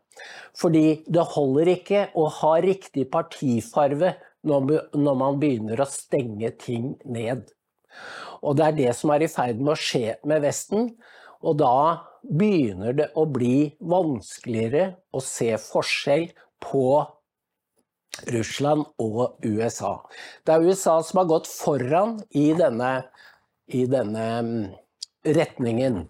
Fordi 0.57 1.01
det 1.07 1.27
holder 1.35 1.73
ikke 1.75 2.07
å 2.17 2.27
ha 2.39 2.55
riktig 2.63 3.07
partifarve 3.13 4.15
når 4.47 5.15
man 5.19 5.39
begynner 5.39 5.81
å 5.81 5.89
stenge 5.89 6.51
ting 6.61 6.93
ned. 7.05 7.47
Og 8.45 8.55
det 8.57 8.65
er 8.65 8.77
det 8.77 8.91
som 8.95 9.11
er 9.11 9.25
i 9.25 9.31
ferd 9.31 9.59
med 9.59 9.73
å 9.73 9.79
skje 9.79 10.15
med 10.27 10.43
Vesten. 10.45 10.93
Og 11.43 11.59
da 11.59 11.75
begynner 12.23 12.95
det 12.95 13.09
å 13.19 13.25
bli 13.29 13.71
vanskeligere 13.79 14.93
å 15.15 15.23
se 15.23 15.53
forskjell 15.59 16.29
på 16.63 16.85
Russland 18.33 18.83
og 18.99 19.45
USA. 19.45 19.93
Det 20.43 20.55
er 20.55 20.67
USA 20.67 20.99
som 21.05 21.21
har 21.21 21.29
gått 21.29 21.47
foran 21.47 22.17
i 22.35 22.49
denne, 22.57 22.91
i 23.71 23.85
denne 23.87 24.27
mm, 24.43 24.63
retningen. 25.37 26.03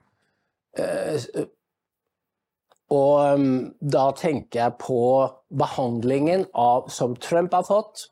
Eh, 2.90 2.96
og 2.96 3.40
um, 3.40 3.74
da 3.80 4.12
tenker 4.18 4.60
jeg 4.60 4.78
på 4.82 5.30
behandlingen 5.50 6.46
av, 6.54 6.90
som 6.90 7.16
Trump 7.16 7.54
har 7.54 7.64
fått, 7.64 8.10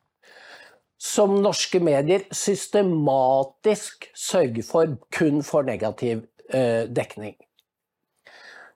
som 0.98 1.42
norske 1.42 1.80
medier 1.80 2.26
systematisk 2.34 4.10
sørger 4.16 4.64
for 4.66 4.98
kun 5.14 5.44
for 5.44 5.64
negativ 5.64 6.26
uh, 6.54 6.88
dekning. 6.90 7.36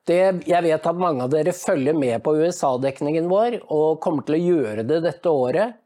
Det, 0.05 0.43
jeg 0.49 0.63
vet 0.65 0.85
at 0.85 0.97
mange 0.97 1.23
av 1.23 1.29
dere 1.29 1.53
følger 1.53 1.93
med 1.93 2.23
på 2.23 2.33
USA-dekningen 2.35 3.29
vår, 3.29 3.59
og 3.69 4.01
kommer 4.01 4.25
til 4.25 4.37
å 4.37 4.41
gjøre 4.41 4.83
det 4.83 5.01
dette 5.05 5.29
året, 5.29 5.77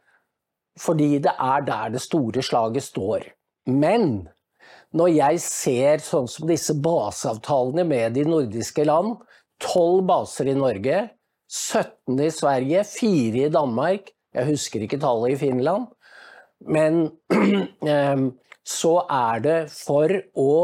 fordi 0.80 1.19
det 1.23 1.36
er 1.39 1.63
der 1.67 1.91
det 1.91 2.01
store 2.04 2.43
slaget 2.43 2.84
står. 2.84 3.28
Men 3.67 4.28
når 4.95 5.12
jeg 5.12 5.39
ser 5.43 6.04
sånn 6.04 6.28
som 6.32 6.47
disse 6.47 6.75
baseavtalene 6.80 7.84
med 7.88 8.15
de 8.15 8.23
nordiske 8.28 8.86
land, 8.88 9.17
Tolv 9.63 10.06
baser 10.08 10.50
i 10.52 10.56
Norge, 10.58 11.10
17 11.52 12.20
i 12.20 12.32
Sverige, 12.34 12.84
4 12.89 13.46
i 13.46 13.52
Danmark. 13.54 14.10
Jeg 14.36 14.50
husker 14.50 14.84
ikke 14.84 15.00
tallet 15.00 15.36
i 15.36 15.39
Finland. 15.39 15.88
Men 16.65 17.06
ehm, 17.88 18.32
så 18.65 18.98
er 19.12 19.44
det 19.46 19.60
for 19.72 20.12
å 20.39 20.56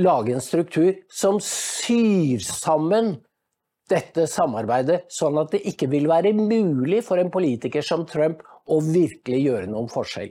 lage 0.00 0.34
en 0.34 0.42
struktur 0.44 0.94
som 1.12 1.40
syr 1.44 2.40
sammen 2.46 3.18
dette 3.90 4.26
samarbeidet, 4.30 5.08
sånn 5.10 5.38
at 5.42 5.54
det 5.54 5.64
ikke 5.66 5.88
vil 5.90 6.06
være 6.10 6.32
mulig 6.36 7.02
for 7.06 7.18
en 7.18 7.32
politiker 7.32 7.84
som 7.84 8.06
Trump 8.08 8.44
å 8.70 8.78
virkelig 8.84 9.40
gjøre 9.42 9.70
noen 9.70 9.90
forskjell. 9.90 10.30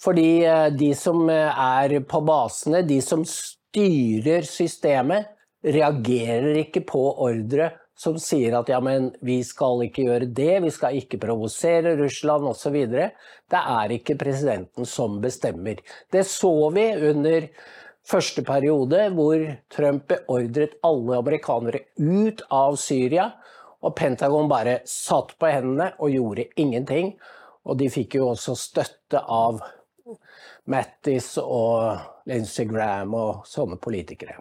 Fordi 0.00 0.28
eh, 0.48 0.68
de 0.72 0.94
som 0.96 1.26
eh, 1.28 1.60
er 1.60 1.98
på 2.08 2.22
basene, 2.24 2.80
de 2.88 3.02
som 3.04 3.24
styrer 3.28 4.46
systemet, 4.48 5.28
reagerer 5.64 6.56
ikke 6.64 6.82
på 6.88 7.02
ordre 7.20 7.70
som 8.00 8.16
sier 8.20 8.54
at 8.56 8.70
ja, 8.72 8.78
men 8.80 9.10
vi 9.24 9.42
skal 9.44 9.82
ikke 9.84 10.06
gjøre 10.06 10.30
det, 10.32 10.54
vi 10.64 10.70
skal 10.72 10.96
ikke 10.96 11.20
provosere 11.20 11.98
Russland 11.98 12.46
osv. 12.48 12.76
Det 12.88 13.60
er 13.60 13.92
ikke 13.92 14.16
presidenten 14.20 14.88
som 14.88 15.18
bestemmer. 15.20 15.82
Det 16.12 16.24
så 16.28 16.52
vi 16.72 16.86
under 17.10 17.50
første 18.08 18.44
periode, 18.46 19.02
hvor 19.12 19.44
Trump 19.72 20.08
beordret 20.08 20.78
alle 20.86 21.18
amerikanere 21.20 21.82
ut 22.00 22.40
av 22.48 22.78
Syria. 22.80 23.28
Og 23.84 23.92
Pentagon 23.96 24.48
bare 24.48 24.80
satt 24.88 25.34
på 25.40 25.50
hendene 25.52 25.90
og 26.00 26.14
gjorde 26.14 26.48
ingenting. 26.60 27.12
Og 27.68 27.76
de 27.80 27.90
fikk 27.92 28.16
jo 28.16 28.30
også 28.32 28.56
støtte 28.56 29.20
av 29.20 29.60
Mattis 30.72 31.34
og 31.42 32.00
Lindsey 32.28 32.64
Graham 32.68 33.12
og 33.16 33.44
sånne 33.48 33.76
politikere. 33.80 34.38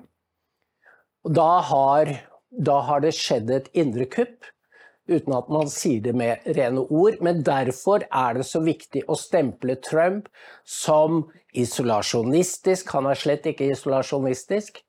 Da 1.27 1.59
har, 1.67 2.13
da 2.49 2.79
har 2.87 3.03
det 3.03 3.11
skjedd 3.17 3.49
et 3.51 3.67
indre 3.77 4.05
kupp, 4.07 4.47
uten 5.09 5.33
at 5.35 5.49
man 5.51 5.67
sier 5.71 6.03
det 6.05 6.13
med 6.15 6.45
rene 6.55 6.85
ord. 6.87 7.17
Men 7.25 7.43
derfor 7.43 8.05
er 8.07 8.39
det 8.39 8.45
så 8.47 8.61
viktig 8.63 9.03
å 9.09 9.17
stemple 9.19 9.75
Trump 9.83 10.29
som 10.63 11.25
isolasjonistisk. 11.57 12.93
Han 12.95 13.09
er 13.11 13.19
slett 13.19 13.49
ikke 13.51 13.71
isolasjonistisk. 13.73 14.79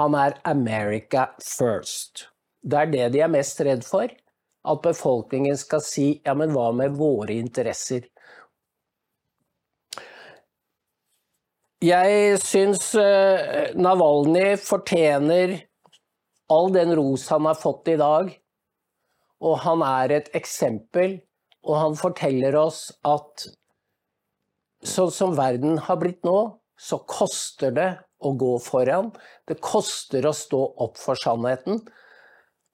Han 0.00 0.16
er 0.18 0.40
America 0.42 1.28
first. 1.38 2.28
Det 2.64 2.80
er 2.80 2.90
det 2.90 3.08
de 3.14 3.22
er 3.22 3.30
mest 3.30 3.60
redd 3.62 3.86
for. 3.86 4.10
At 4.64 4.80
befolkningen 4.82 5.58
skal 5.60 5.82
si 5.84 6.06
ja, 6.24 6.34
men 6.34 6.54
hva 6.56 6.70
med 6.74 6.96
våre 6.98 7.36
interesser? 7.36 8.08
Jeg 11.84 12.38
syns 12.40 12.92
uh, 12.96 13.74
Navalnyj 13.76 14.54
fortjener 14.62 15.58
all 16.54 16.70
den 16.72 16.94
ros 16.96 17.26
han 17.32 17.48
har 17.48 17.58
fått 17.58 17.90
i 17.92 17.96
dag. 18.00 18.30
Og 19.44 19.58
han 19.64 19.82
er 19.84 20.14
et 20.14 20.30
eksempel, 20.38 21.18
og 21.66 21.76
han 21.82 21.98
forteller 21.98 22.56
oss 22.56 22.86
at 23.04 23.48
sånn 24.84 25.12
som 25.12 25.36
verden 25.36 25.76
har 25.84 26.00
blitt 26.00 26.24
nå, 26.24 26.38
så 26.80 27.02
koster 27.10 27.74
det 27.74 27.90
å 28.24 28.32
gå 28.38 28.54
foran. 28.64 29.12
Det 29.44 29.58
koster 29.60 30.24
å 30.24 30.32
stå 30.36 30.62
opp 30.86 30.96
for 31.00 31.20
sannheten. 31.20 31.82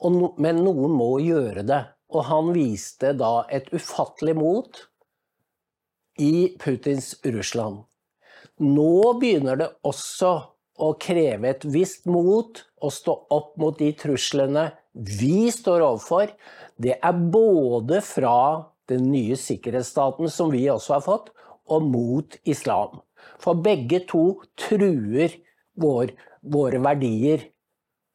No, 0.07 0.33
men 0.38 0.62
noen 0.62 0.94
må 0.94 1.16
gjøre 1.25 1.66
det. 1.66 1.83
Og 2.14 2.27
han 2.31 2.55
viste 2.55 3.14
da 3.18 3.40
et 3.51 3.73
ufattelig 3.75 4.38
mot 4.38 4.85
i 6.20 6.51
Putins 6.61 7.16
Russland. 7.27 7.89
Nå 8.61 9.14
begynner 9.20 9.57
det 9.57 9.68
også 9.88 10.33
å 10.81 10.92
kreve 11.01 11.49
et 11.49 11.64
visst 11.68 12.07
mot 12.09 12.61
å 12.81 12.90
stå 12.92 13.14
opp 13.33 13.55
mot 13.61 13.77
de 13.79 13.90
truslene 13.96 14.70
vi 14.92 15.49
står 15.53 15.85
overfor. 15.85 16.33
Det 16.77 16.96
er 16.96 17.20
både 17.33 18.01
fra 18.05 18.66
den 18.90 19.11
nye 19.12 19.37
sikkerhetsstaten 19.38 20.29
som 20.33 20.51
vi 20.53 20.66
også 20.73 20.96
har 20.96 21.05
fått, 21.05 21.31
og 21.70 21.87
mot 21.87 22.35
islam. 22.51 22.99
For 23.40 23.55
begge 23.62 24.03
to 24.11 24.40
truer 24.59 25.37
vår, 25.79 26.12
våre 26.42 26.81
verdier 26.83 27.46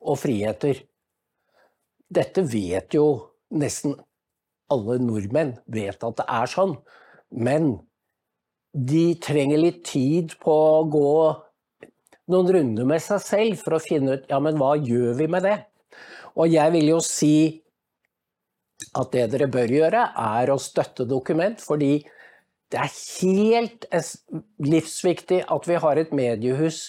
og 0.04 0.20
friheter. 0.20 0.82
Dette 2.12 2.44
vet 2.46 2.94
jo 2.98 3.08
nesten 3.56 3.96
alle 4.70 4.98
nordmenn, 5.00 5.56
vet 5.66 6.04
at 6.04 6.20
det 6.20 6.28
er 6.28 6.52
sånn. 6.52 6.76
Men 7.32 7.78
de 8.76 9.16
trenger 9.24 9.62
litt 9.62 9.84
tid 9.88 10.34
på 10.44 10.54
å 10.54 10.84
gå 10.92 11.12
noen 12.34 12.50
runder 12.52 12.88
med 12.90 13.04
seg 13.04 13.22
selv 13.24 13.62
for 13.62 13.78
å 13.78 13.84
finne 13.84 14.18
ut 14.18 14.26
ja, 14.32 14.40
men 14.44 14.58
hva 14.60 14.74
gjør 14.76 15.14
vi 15.20 15.28
med 15.32 15.46
det? 15.48 15.60
Og 16.36 16.52
jeg 16.52 16.74
vil 16.74 16.90
jo 16.92 17.00
si 17.04 17.36
at 18.96 19.14
det 19.14 19.30
dere 19.32 19.48
bør 19.52 19.72
gjøre, 19.72 20.02
er 20.16 20.52
å 20.52 20.60
støtte 20.60 21.06
dokument, 21.08 21.62
fordi 21.64 22.02
det 22.72 22.82
er 22.82 22.92
helt 23.22 23.86
livsviktig 24.66 25.44
at 25.52 25.70
vi 25.70 25.78
har 25.80 26.02
et 26.02 26.12
mediehus 26.16 26.82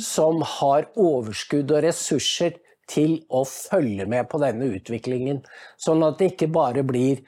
som 0.00 0.40
har 0.44 0.88
overskudd 1.00 1.72
og 1.74 1.84
ressurser 1.84 2.56
til 2.88 3.18
å 3.28 3.42
følge 3.48 4.06
med 4.08 4.28
på 4.32 4.40
denne 4.40 4.70
utviklingen. 4.78 5.42
Sånn 5.80 6.04
at 6.06 6.20
det 6.20 6.32
ikke 6.32 6.48
bare 6.52 6.84
blir 6.86 7.20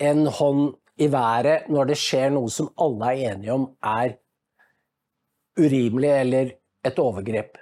en 0.00 0.24
hånd 0.38 0.78
i 1.00 1.08
været 1.10 1.68
når 1.72 1.90
det 1.90 1.98
skjer 1.98 2.30
noe 2.34 2.50
som 2.52 2.70
alle 2.80 3.10
er 3.10 3.32
enige 3.32 3.54
om 3.54 3.68
er 3.82 4.16
urimelig 5.58 6.10
eller 6.10 6.52
et 6.84 6.98
overgrep. 6.98 7.58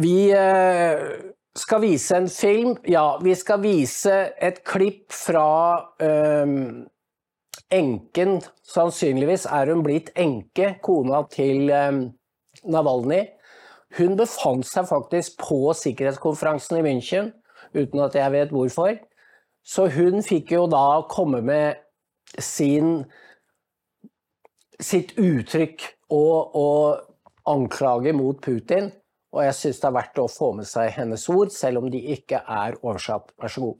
Vi 0.00 0.16
eh, 0.32 1.00
skal 1.56 1.82
vise 1.84 2.16
en 2.16 2.28
film. 2.28 2.76
Ja, 2.88 3.18
vi 3.22 3.34
skal 3.34 3.60
vise 3.62 4.16
et 4.40 4.62
klipp 4.64 5.12
fra 5.12 5.44
um, 6.00 6.86
enken. 7.72 8.40
Sannsynligvis 8.64 9.44
er 9.46 9.72
hun 9.72 9.84
blitt 9.84 10.10
enke, 10.16 10.74
kona 10.84 11.24
til 11.32 11.68
um, 11.68 12.02
Navalnyj. 12.72 13.28
Hun 13.98 14.16
befant 14.16 14.64
seg 14.64 14.88
faktisk 14.88 15.36
på 15.42 15.74
sikkerhetskonferansen 15.76 16.78
i 16.80 16.84
München, 16.86 17.34
uten 17.76 18.00
at 18.00 18.16
jeg 18.16 18.32
vet 18.32 18.54
hvorfor. 18.54 18.96
Så 19.62 19.86
hun 19.94 20.22
fikk 20.26 20.52
jo 20.56 20.66
da 20.70 21.02
komme 21.10 21.40
med 21.46 21.78
sin, 22.38 23.04
sitt 24.80 25.14
uttrykk 25.20 25.86
og, 26.10 26.56
og 26.58 27.48
anklage 27.48 28.12
mot 28.16 28.40
Putin. 28.42 28.90
Og 29.32 29.46
jeg 29.46 29.54
syns 29.56 29.80
det 29.80 29.88
er 29.88 29.96
verdt 29.96 30.20
å 30.20 30.26
få 30.28 30.50
med 30.58 30.68
seg 30.68 30.90
hennes 30.98 31.24
ord, 31.32 31.52
selv 31.54 31.80
om 31.80 31.88
de 31.92 32.02
ikke 32.16 32.42
er 32.42 32.76
oversatt. 32.82 33.32
Vær 33.40 33.54
så 33.54 33.64
god. 33.64 33.78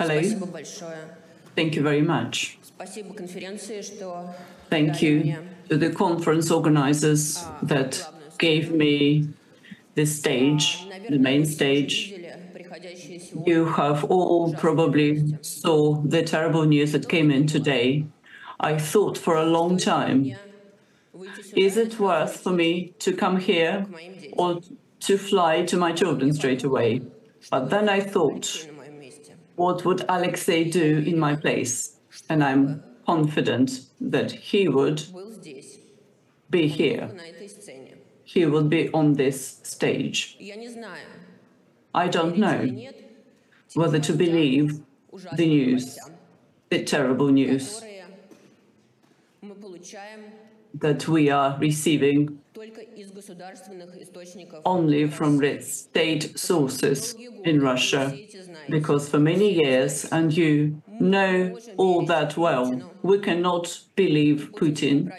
Hello. 0.00 0.16
Thank 1.54 1.76
you 1.76 1.82
very 1.82 2.00
much. 2.00 2.58
Thank 4.70 5.02
you 5.02 5.36
to 5.68 5.76
the 5.76 5.92
conference 5.92 6.50
organizers 6.50 7.44
that 7.62 8.02
gave 8.38 8.72
me 8.72 9.28
the 9.94 10.06
stage, 10.06 10.86
the 11.08 11.18
main 11.18 11.44
stage. 11.44 12.14
You 13.46 13.64
have 13.66 14.04
all 14.04 14.54
probably 14.54 15.36
saw 15.42 16.00
the 16.02 16.22
terrible 16.22 16.64
news 16.64 16.92
that 16.92 17.08
came 17.08 17.30
in 17.30 17.46
today. 17.46 18.06
I 18.60 18.78
thought 18.78 19.18
for 19.18 19.36
a 19.36 19.44
long 19.44 19.78
time, 19.78 20.36
is 21.54 21.76
it 21.76 21.98
worth 21.98 22.40
for 22.40 22.52
me 22.52 22.94
to 23.00 23.12
come 23.12 23.38
here 23.38 23.86
or 24.34 24.60
to 25.00 25.18
fly 25.18 25.64
to 25.64 25.76
my 25.76 25.92
children 25.92 26.32
straight 26.32 26.64
away? 26.64 27.02
But 27.50 27.70
then 27.70 27.88
I 27.88 28.00
thought, 28.00 28.66
what 29.56 29.84
would 29.84 30.04
Alexei 30.08 30.70
do 30.70 30.98
in 30.98 31.18
my 31.18 31.36
place? 31.36 31.96
And 32.28 32.44
I'm 32.44 32.82
confident 33.06 33.86
that 34.00 34.30
he 34.30 34.68
would 34.68 35.02
be 36.48 36.68
here. 36.68 37.10
He 38.32 38.46
will 38.46 38.68
be 38.76 38.82
on 38.92 39.14
this 39.14 39.58
stage. 39.64 40.38
I 41.92 42.06
don't 42.06 42.36
know. 42.38 42.60
whether 43.74 43.98
to 43.98 44.12
believe 44.12 44.80
the 45.34 45.46
news, 45.46 45.98
the 46.70 46.82
terrible 46.84 47.28
news. 47.28 47.82
That 50.74 51.08
we 51.08 51.30
are 51.30 51.58
receiving 51.58 52.38
only 54.64 55.08
from 55.08 55.60
state 55.60 56.38
sources 56.38 57.16
in 57.44 57.60
Russia, 57.60 58.16
because 58.68 59.08
for 59.08 59.18
many 59.18 59.54
years, 59.64 60.04
and 60.12 60.36
you 60.36 60.82
know 61.00 61.58
all 61.76 62.06
that 62.06 62.36
well, 62.36 62.92
we 63.02 63.18
cannot 63.18 63.80
believe 63.96 64.50
Putin, 64.52 65.10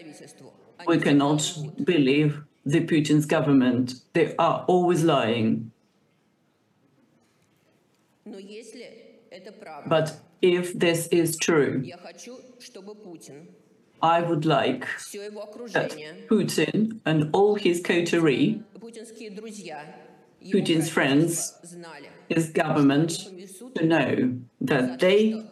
we 0.87 0.97
cannot 0.99 1.41
believe 1.83 2.41
the 2.65 2.81
Putin's 2.81 3.25
government. 3.25 3.95
They 4.13 4.35
are 4.37 4.65
always 4.67 5.03
lying. 5.03 5.71
But 9.87 10.19
if 10.41 10.73
this 10.73 11.07
is 11.07 11.37
true, 11.37 11.83
I 14.01 14.21
would 14.21 14.45
like 14.45 14.87
that 15.73 15.95
Putin 16.29 16.99
and 17.05 17.29
all 17.33 17.55
his 17.55 17.81
coterie, 17.81 18.63
Putin's 20.43 20.89
friends, 20.89 21.53
his 22.29 22.49
government, 22.49 23.29
to 23.75 23.85
know 23.85 24.39
that 24.59 24.99
they 24.99 25.45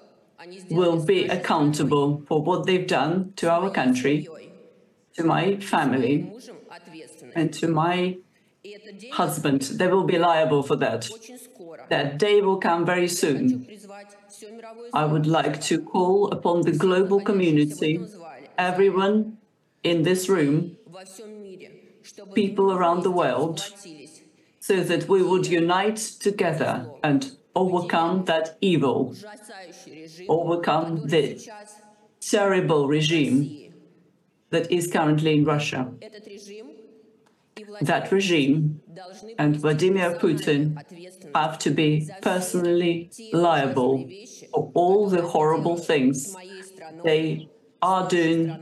will 0.71 1.03
be 1.05 1.25
accountable 1.25 2.23
for 2.27 2.41
what 2.41 2.65
they've 2.65 2.87
done 2.87 3.33
to 3.35 3.49
our 3.51 3.69
country, 3.69 4.27
to 5.15 5.23
my 5.23 5.57
family, 5.57 6.31
and 7.35 7.53
to 7.53 7.67
my 7.67 8.17
husband. 9.11 9.61
They 9.61 9.87
will 9.87 10.03
be 10.03 10.17
liable 10.17 10.63
for 10.63 10.75
that. 10.77 11.09
That 11.89 12.17
day 12.17 12.41
will 12.41 12.57
come 12.57 12.85
very 12.85 13.07
soon. 13.07 13.67
I 14.93 15.05
would 15.05 15.27
like 15.27 15.61
to 15.61 15.81
call 15.81 16.29
upon 16.31 16.61
the 16.61 16.71
global 16.71 17.21
community 17.21 18.01
everyone 18.57 19.37
in 19.83 20.03
this 20.03 20.27
room, 20.27 20.77
people 22.33 22.71
around 22.73 23.03
the 23.03 23.11
world, 23.11 23.57
so 24.59 24.81
that 24.81 25.07
we 25.07 25.23
would 25.23 25.47
unite 25.47 25.97
together 25.97 26.89
and 27.03 27.31
overcome 27.55 28.25
that 28.25 28.57
evil, 28.61 29.15
overcome 30.27 31.07
the 31.07 31.39
terrible 32.19 32.87
regime 32.87 33.73
that 34.49 34.71
is 34.71 34.91
currently 34.91 35.33
in 35.37 35.45
Russia. 35.45 35.91
That 37.81 38.11
regime 38.11 38.81
and 39.37 39.55
Vladimir 39.55 40.11
Putin 40.15 40.77
have 41.35 41.57
to 41.59 41.69
be 41.71 42.09
personally 42.21 43.11
liable 43.33 44.09
for 44.51 44.71
all 44.73 45.09
the 45.09 45.21
horrible 45.21 45.77
things 45.77 46.35
they 47.03 47.49
are 47.81 48.07
doing 48.07 48.57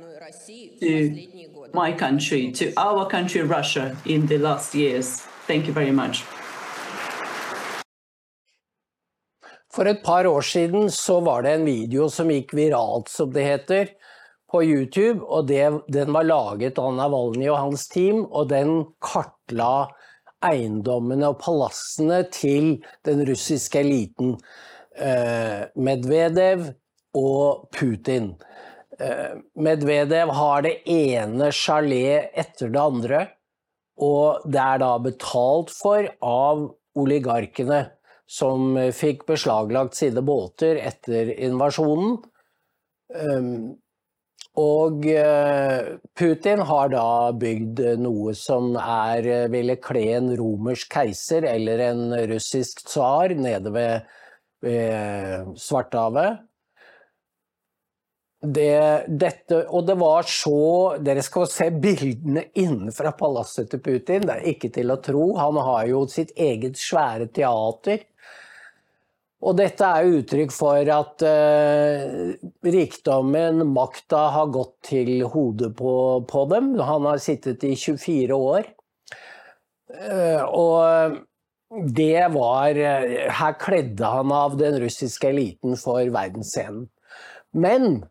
to 0.80 1.28
my 1.74 1.92
country, 1.92 2.52
to 2.52 2.74
our 2.78 3.08
country, 3.08 3.42
Russia, 3.42 3.96
in 4.06 4.28
the 4.28 4.38
last 4.38 4.76
years. 4.76 5.22
Thank 5.48 5.68
you 5.68 5.74
very 5.74 5.92
much. 5.92 6.24
For 9.74 9.86
et 9.86 10.04
par 10.04 10.26
år 10.26 10.42
siden 10.42 10.92
så 10.92 11.20
var 11.20 11.42
det 11.42 11.52
en 11.54 11.66
video 11.66 12.10
som 12.10 12.32
gikk 12.34 12.54
viralt, 12.58 13.10
som 13.10 13.34
det 13.34 13.44
heter, 13.46 13.92
på 14.52 14.64
YouTube. 14.64 15.22
og 15.24 15.48
det, 15.48 15.82
Den 15.88 16.14
var 16.14 16.24
laget 16.24 16.80
av 16.80 16.94
Navalnyj 16.96 17.50
og 17.52 17.60
hans 17.60 17.88
team, 17.88 18.26
og 18.26 18.50
den 18.50 18.86
kartla 19.04 19.90
eiendommene 20.46 21.32
og 21.34 21.40
palassene 21.42 22.24
til 22.32 22.78
den 23.08 23.26
russiske 23.28 23.80
eliten. 23.80 24.38
Eh, 24.96 25.68
Medvedev 25.76 26.74
og 27.18 27.70
Putin. 27.74 28.36
Medvedev 28.98 30.32
har 30.34 30.64
det 30.66 30.78
ene 30.90 31.52
sjalet 31.54 32.32
etter 32.34 32.72
det 32.74 32.82
andre, 32.82 33.20
og 34.02 34.46
det 34.50 34.62
er 34.62 34.82
da 34.82 34.96
betalt 35.02 35.70
for 35.74 36.08
av 36.26 36.64
oligarkene 36.98 37.84
som 38.28 38.74
fikk 38.94 39.28
beslaglagt 39.30 39.96
sine 39.98 40.24
båter 40.26 40.82
etter 40.82 41.30
invasjonen. 41.48 42.18
Og 44.58 45.04
Putin 46.18 46.64
har 46.66 46.90
da 46.90 47.10
bygd 47.38 47.84
noe 48.02 48.34
som 48.34 48.72
er, 48.82 49.28
ville 49.54 49.76
kle 49.78 50.06
en 50.18 50.32
romersk 50.40 50.90
keiser 50.96 51.46
eller 51.46 51.84
en 51.92 52.02
russisk 52.32 52.82
tsar 52.90 53.36
nede 53.38 53.70
ved, 53.76 54.08
ved 54.66 55.54
Svartehavet. 55.62 56.42
Det, 58.38 59.06
dette, 59.10 59.64
og 59.74 59.88
det 59.88 59.96
var 59.98 60.28
så 60.30 60.98
Dere 61.02 61.24
skal 61.26 61.48
se 61.50 61.72
bildene 61.74 62.44
innenfra 62.62 63.10
palasset 63.18 63.72
til 63.72 63.82
Putin. 63.82 64.28
Det 64.30 64.36
er 64.36 64.52
ikke 64.52 64.70
til 64.76 64.94
å 64.94 65.00
tro. 65.02 65.32
Han 65.40 65.58
har 65.58 65.88
jo 65.90 66.04
sitt 66.12 66.36
eget 66.38 66.78
svære 66.78 67.32
teater. 67.34 68.06
Og 69.46 69.54
dette 69.60 69.86
er 69.86 70.16
uttrykk 70.18 70.54
for 70.54 70.90
at 70.90 71.24
eh, 71.28 72.34
rikdommen, 72.66 73.62
makta, 73.70 74.24
har 74.34 74.50
gått 74.54 74.74
til 74.90 75.12
hodet 75.30 75.76
på, 75.78 75.94
på, 76.26 76.46
dem. 76.50 76.74
Han 76.82 77.06
har 77.06 77.22
sittet 77.22 77.62
i 77.68 77.76
24 77.78 78.34
år. 78.34 78.72
Eh, 79.94 80.42
og 80.42 81.22
det 81.68 82.28
var 82.34 82.78
uh, 82.80 83.32
Her 83.40 83.56
kledde 83.60 84.08
han 84.08 84.32
av 84.32 84.58
den 84.60 84.78
russiske 84.82 85.30
eliten 85.30 85.78
for 85.80 86.02
verdensscenen. 86.14 86.88
Men 87.54 88.06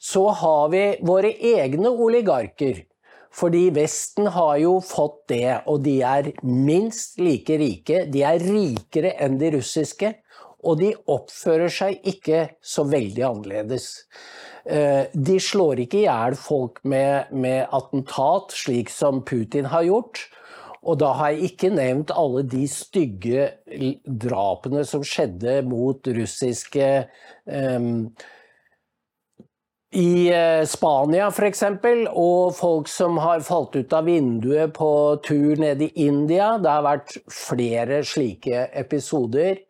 så 0.00 0.30
har 0.32 0.70
vi 0.72 0.84
våre 1.04 1.30
egne 1.30 1.92
oligarker. 1.92 2.86
Fordi 3.30 3.68
Vesten 3.70 4.26
har 4.34 4.56
jo 4.58 4.72
fått 4.82 5.28
det, 5.30 5.60
og 5.70 5.84
de 5.84 6.00
er 6.02 6.32
minst 6.42 7.20
like 7.22 7.60
rike. 7.60 8.00
De 8.10 8.24
er 8.26 8.42
rikere 8.42 9.12
enn 9.22 9.36
de 9.38 9.52
russiske, 9.54 10.10
og 10.64 10.80
de 10.80 10.92
oppfører 11.10 11.72
seg 11.72 12.00
ikke 12.12 12.44
så 12.60 12.84
veldig 12.88 13.24
annerledes. 13.26 13.88
Eh, 14.64 15.06
de 15.14 15.38
slår 15.40 15.84
ikke 15.86 16.02
i 16.02 16.06
hjel 16.06 16.36
folk 16.38 16.82
med, 16.84 17.32
med, 17.32 17.64
attentat, 17.72 18.52
slik 18.56 18.92
som 18.92 19.22
Putin 19.26 19.70
har 19.72 19.86
gjort. 19.88 20.26
Og 20.80 20.96
da 21.00 21.12
har 21.16 21.34
jeg 21.34 21.52
ikke 21.52 21.72
nevnt 21.74 22.12
alle 22.16 22.42
de 22.48 22.64
stygge 22.70 23.50
drapene 24.04 24.84
som 24.88 25.04
skjedde 25.04 25.58
mot 25.68 26.08
russiske 26.16 26.86
um, 27.44 28.06
i 29.90 30.30
eh, 30.32 30.62
Spania 30.70 31.26
f.eks., 31.28 31.64
og 32.14 32.54
folk 32.56 32.88
som 32.88 33.18
har 33.20 33.42
falt 33.44 33.76
ut 33.76 33.92
av 33.92 34.06
vinduet 34.08 34.72
på 34.76 34.90
tur 35.26 35.60
ned 35.60 35.82
i 35.82 35.90
India. 36.06 36.54
Det 36.62 36.70
har 36.70 36.86
vært 36.86 37.16
flere 37.28 38.00
slike 38.06 38.68
episoder 38.80 39.60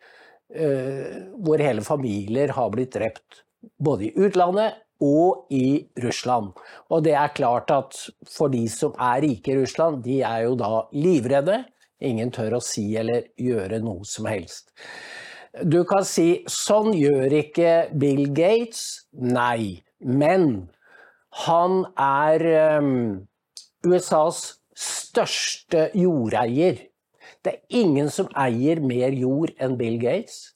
hvor 0.51 1.63
hele 1.63 1.85
familier 1.87 2.51
har 2.57 2.73
blitt 2.75 2.97
drept. 2.97 3.45
Både 3.79 4.09
i 4.09 4.15
utlandet 4.19 4.81
og 5.01 5.47
i 5.55 5.87
Russland. 6.03 6.53
Og 6.93 7.05
det 7.05 7.15
er 7.17 7.35
klart 7.37 7.71
at 7.73 7.97
for 8.29 8.53
de 8.53 8.65
som 8.73 8.97
er 9.01 9.23
rike 9.25 9.53
i 9.53 9.59
Russland, 9.61 10.03
de 10.05 10.21
er 10.27 10.45
jo 10.49 10.57
da 10.61 10.85
livredde. 10.93 11.63
Ingen 12.01 12.33
tør 12.33 12.59
å 12.59 12.65
si 12.65 12.87
eller 12.97 13.31
gjøre 13.41 13.81
noe 13.85 14.05
som 14.09 14.29
helst. 14.31 14.73
Du 15.67 15.83
kan 15.89 16.05
si 16.07 16.45
sånn 16.49 16.93
gjør 16.95 17.33
ikke 17.41 17.73
Bill 17.99 18.29
Gates. 18.37 19.07
Nei. 19.13 19.83
Men 20.01 20.71
han 21.47 21.83
er 22.01 22.45
um, 22.81 23.27
USAs 23.87 24.61
største 24.77 25.91
jordeier. 25.99 26.87
Det 27.45 27.53
er 27.53 27.81
ingen 27.81 28.11
som 28.13 28.29
eier 28.37 28.81
mer 28.85 29.15
jord 29.17 29.53
enn 29.61 29.79
Bill 29.81 29.97
Gates. 30.01 30.53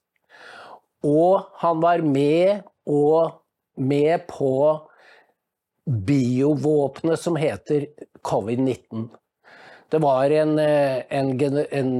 Og 1.04 1.44
han 1.60 1.80
var 1.84 2.04
med, 2.04 2.64
med 3.76 4.26
på 4.28 4.52
biovåpenet 5.84 7.20
som 7.20 7.36
heter 7.36 7.86
covid-19. 8.24 9.08
Det 9.92 10.00
var 10.02 10.32
en, 10.32 10.58
eh, 10.58 11.04
en, 11.10 11.34
en, 11.70 11.94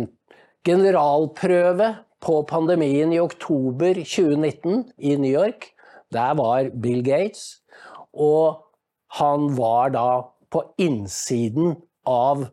generalprøve 0.64 1.90
på 2.24 2.42
pandemien 2.48 3.12
i 3.12 3.20
oktober 3.20 3.98
2019 4.00 4.86
i 4.98 5.16
New 5.16 5.30
York. 5.30 5.74
Der 6.12 6.32
var 6.34 6.70
Bill 6.72 7.02
Gates, 7.04 7.60
og 8.12 8.64
han 9.20 9.50
var 9.58 9.92
da 9.92 10.22
på 10.50 10.62
innsiden 10.80 11.76
av 12.08 12.46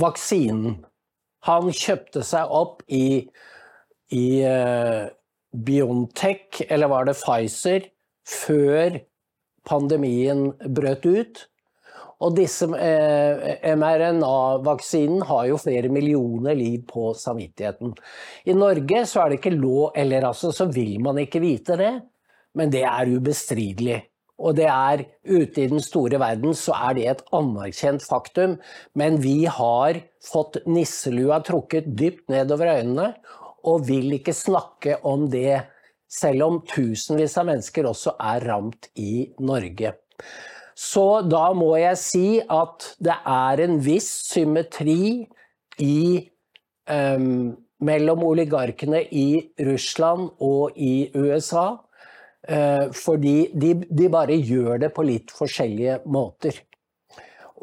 vaksinen. 0.00 0.80
Han 1.46 1.70
kjøpte 1.74 2.22
seg 2.26 2.52
opp 2.52 2.82
i, 2.88 3.26
i 4.14 4.26
uh, 4.42 5.06
Biontech, 5.56 6.64
eller 6.68 6.90
var 6.92 7.06
det 7.08 7.16
Pfizer, 7.18 7.90
før 8.26 8.98
pandemien 9.66 10.48
brøt 10.74 11.06
ut. 11.06 11.44
Og 12.24 12.32
disse 12.32 12.64
eh, 12.80 13.74
mRNA-vaksinen 13.76 15.20
har 15.28 15.48
jo 15.50 15.58
flere 15.60 15.90
millioner 15.92 16.56
liv 16.56 16.86
på 16.88 17.10
samvittigheten. 17.18 17.92
I 18.48 18.54
Norge 18.56 19.02
så 19.04 19.20
er 19.20 19.32
det 19.32 19.40
ikke 19.42 19.52
lov, 19.52 19.90
eller 19.92 20.24
altså 20.30 20.48
så 20.56 20.64
vil 20.72 20.96
man 21.04 21.20
ikke 21.20 21.42
vite 21.44 21.76
det, 21.76 21.92
men 22.56 22.72
det 22.72 22.86
er 22.88 23.12
ubestridelig. 23.12 23.98
Og 24.36 24.56
det 24.58 24.66
er 24.68 25.06
ute 25.24 25.62
i 25.62 25.68
den 25.70 25.80
store 25.80 26.18
verden 26.20 26.52
så 26.56 26.74
er 26.88 26.96
det 26.98 27.06
et 27.08 27.22
anerkjent 27.36 28.04
faktum, 28.04 28.58
men 28.92 29.16
vi 29.22 29.46
har 29.48 30.02
fått 30.24 30.60
nisselua 30.68 31.40
trukket 31.46 31.88
dypt 31.96 32.28
nedover 32.32 32.74
øynene 32.76 33.14
og 33.66 33.86
vil 33.88 34.12
ikke 34.18 34.36
snakke 34.36 35.00
om 35.08 35.26
det, 35.32 35.62
selv 36.06 36.44
om 36.46 36.60
tusenvis 36.68 37.34
av 37.40 37.48
mennesker 37.48 37.88
også 37.88 38.12
er 38.22 38.44
ramt 38.46 38.90
i 39.00 39.26
Norge. 39.42 39.96
Så 40.76 41.22
da 41.24 41.48
må 41.56 41.72
jeg 41.80 41.98
si 41.98 42.26
at 42.40 42.90
det 43.02 43.16
er 43.16 43.62
en 43.64 43.78
viss 43.82 44.10
symmetri 44.28 45.24
i, 45.82 46.00
um, 46.92 47.56
mellom 47.80 48.22
oligarkene 48.28 49.00
i 49.08 49.28
Russland 49.66 50.28
og 50.44 50.76
i 50.76 51.08
USA. 51.16 51.72
Uh, 52.46 52.92
fordi 52.94 53.48
de, 53.58 53.72
de, 53.90 54.08
bare 54.12 54.36
gjør 54.38 54.78
det 54.84 54.92
på 54.94 55.02
litt 55.06 55.32
forskjellige 55.34 56.00
måter. 56.14 56.60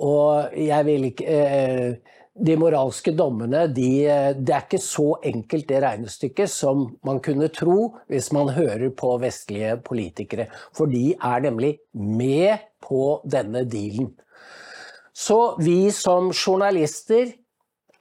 Og 0.04 0.56
jeg 0.58 0.88
vil 0.90 1.08
ikke 1.12 1.38
uh, 1.40 2.18
de 2.34 2.56
moralske 2.58 3.14
dommene, 3.14 3.68
de, 3.70 3.90
det 4.42 4.56
er 4.56 4.66
ikke 4.66 4.82
så 4.82 5.06
enkelt 5.30 5.68
det 5.70 5.84
regnestykket 5.84 6.50
som 6.50 6.88
man 7.06 7.22
kunne 7.24 7.52
tro 7.54 7.94
hvis 8.10 8.32
man 8.34 8.50
hører 8.56 8.90
på 8.98 9.14
vestlige 9.22 9.78
politikere. 9.86 10.48
For 10.74 10.90
de 10.90 11.14
er 11.14 11.46
nemlig 11.46 11.76
med 11.94 12.66
på 12.82 13.22
denne 13.30 13.64
dealen. 13.70 14.10
Så 15.14 15.56
vi 15.62 15.92
som 15.94 16.32
journalister 16.34 17.36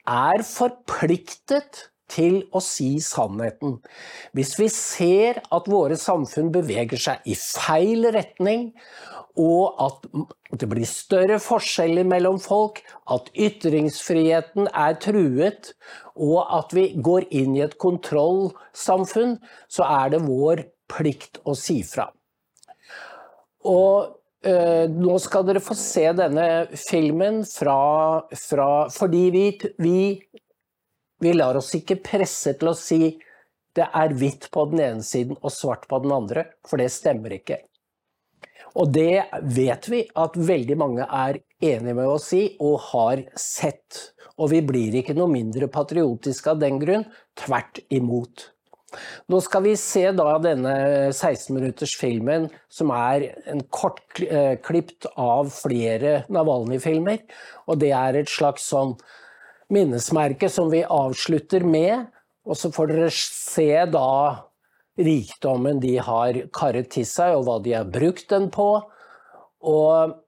er 0.09 0.43
forpliktet 0.49 1.92
til 2.13 2.43
å 2.53 2.61
si 2.65 2.95
sannheten. 3.03 3.79
Hvis 4.37 4.55
vi 4.61 4.69
ser 4.73 5.41
at 5.53 5.71
våre 5.71 5.97
samfunn 6.01 6.53
beveger 6.55 7.01
seg 7.01 7.27
i 7.29 7.37
feil 7.39 8.11
retning, 8.15 8.71
og 9.41 9.79
at 9.81 10.59
det 10.61 10.69
blir 10.69 10.89
større 10.89 11.39
forskjeller 11.41 12.05
mellom 12.05 12.39
folk, 12.43 12.83
at 13.09 13.31
ytringsfriheten 13.33 14.69
er 14.69 14.99
truet, 15.01 15.73
og 16.21 16.41
at 16.53 16.75
vi 16.77 16.91
går 17.01 17.31
inn 17.33 17.57
i 17.57 17.65
et 17.65 17.79
kontrollsamfunn, 17.81 19.39
så 19.73 19.89
er 19.89 20.13
det 20.13 20.27
vår 20.27 20.67
plikt 20.93 21.41
å 21.49 21.57
si 21.57 21.81
fra. 21.87 22.11
Og 23.69 24.19
Uh, 24.43 24.91
nå 24.91 25.21
skal 25.23 25.45
dere 25.47 25.61
få 25.63 25.77
se 25.79 26.03
denne 26.19 26.45
filmen 26.75 27.45
fra, 27.47 28.25
fra 28.35 28.65
Fordi 28.91 29.21
vi, 29.31 29.45
vi, 29.79 29.99
vi, 31.23 31.35
lar 31.37 31.59
oss 31.59 31.73
ikke 31.79 32.01
presse 32.05 32.57
til 32.59 32.73
å 32.73 32.79
si 32.79 33.03
det 33.73 33.87
er 33.89 34.15
hvitt 34.19 34.51
på 34.53 34.67
den 34.69 34.83
ene 34.85 35.05
siden 35.07 35.39
og 35.41 35.53
svart 35.55 35.87
på 35.89 36.03
den 36.05 36.13
andre, 36.13 36.45
for 36.69 36.83
det 36.83 36.91
stemmer 36.93 37.33
ikke. 37.39 37.63
Og 38.77 38.93
det 38.93 39.25
vet 39.53 39.89
vi 39.93 40.03
at 40.17 40.37
veldig 40.37 40.77
mange 40.81 41.05
er 41.07 41.41
enige 41.63 41.97
med 41.97 42.09
oss 42.09 42.31
i 42.37 42.45
og 42.61 42.79
har 42.93 43.25
sett. 43.39 44.01
Og 44.41 44.53
vi 44.53 44.63
blir 44.65 44.97
ikke 45.01 45.17
noe 45.17 45.31
mindre 45.33 45.69
patriotiske 45.73 46.55
av 46.55 46.61
den 46.63 46.81
grunn, 46.81 47.05
tvert 47.39 47.83
imot. 47.93 48.49
Nå 49.33 49.41
skal 49.45 49.65
vi 49.65 49.73
se 49.81 50.05
da 50.17 50.37
denne 50.43 50.75
16 51.13 51.53
minutters 51.57 51.95
filmen, 51.97 52.49
som 52.69 52.93
er 52.93 53.31
en 53.49 53.63
kortklipt 53.73 55.09
eh, 55.09 55.17
av 55.21 55.53
flere 55.55 56.23
Navalny-filmer. 56.33 57.23
Og 57.69 57.81
det 57.81 57.93
er 57.97 58.21
et 58.21 58.33
slags 58.33 58.69
sånn 58.73 58.97
minnesmerke 59.73 60.51
som 60.53 60.71
vi 60.73 60.85
avslutter 60.85 61.65
med. 61.67 62.09
Og 62.47 62.59
så 62.59 62.73
får 62.75 62.91
dere 62.91 63.13
se 63.15 63.71
da 63.93 64.09
rikdommen 64.99 65.81
de 65.81 65.97
har 66.03 66.39
karret 66.55 66.91
til 66.93 67.07
seg, 67.09 67.37
og 67.39 67.47
hva 67.47 67.61
de 67.65 67.77
har 67.77 67.89
brukt 67.89 68.29
den 68.33 68.51
på. 68.53 68.69
Og 69.63 70.19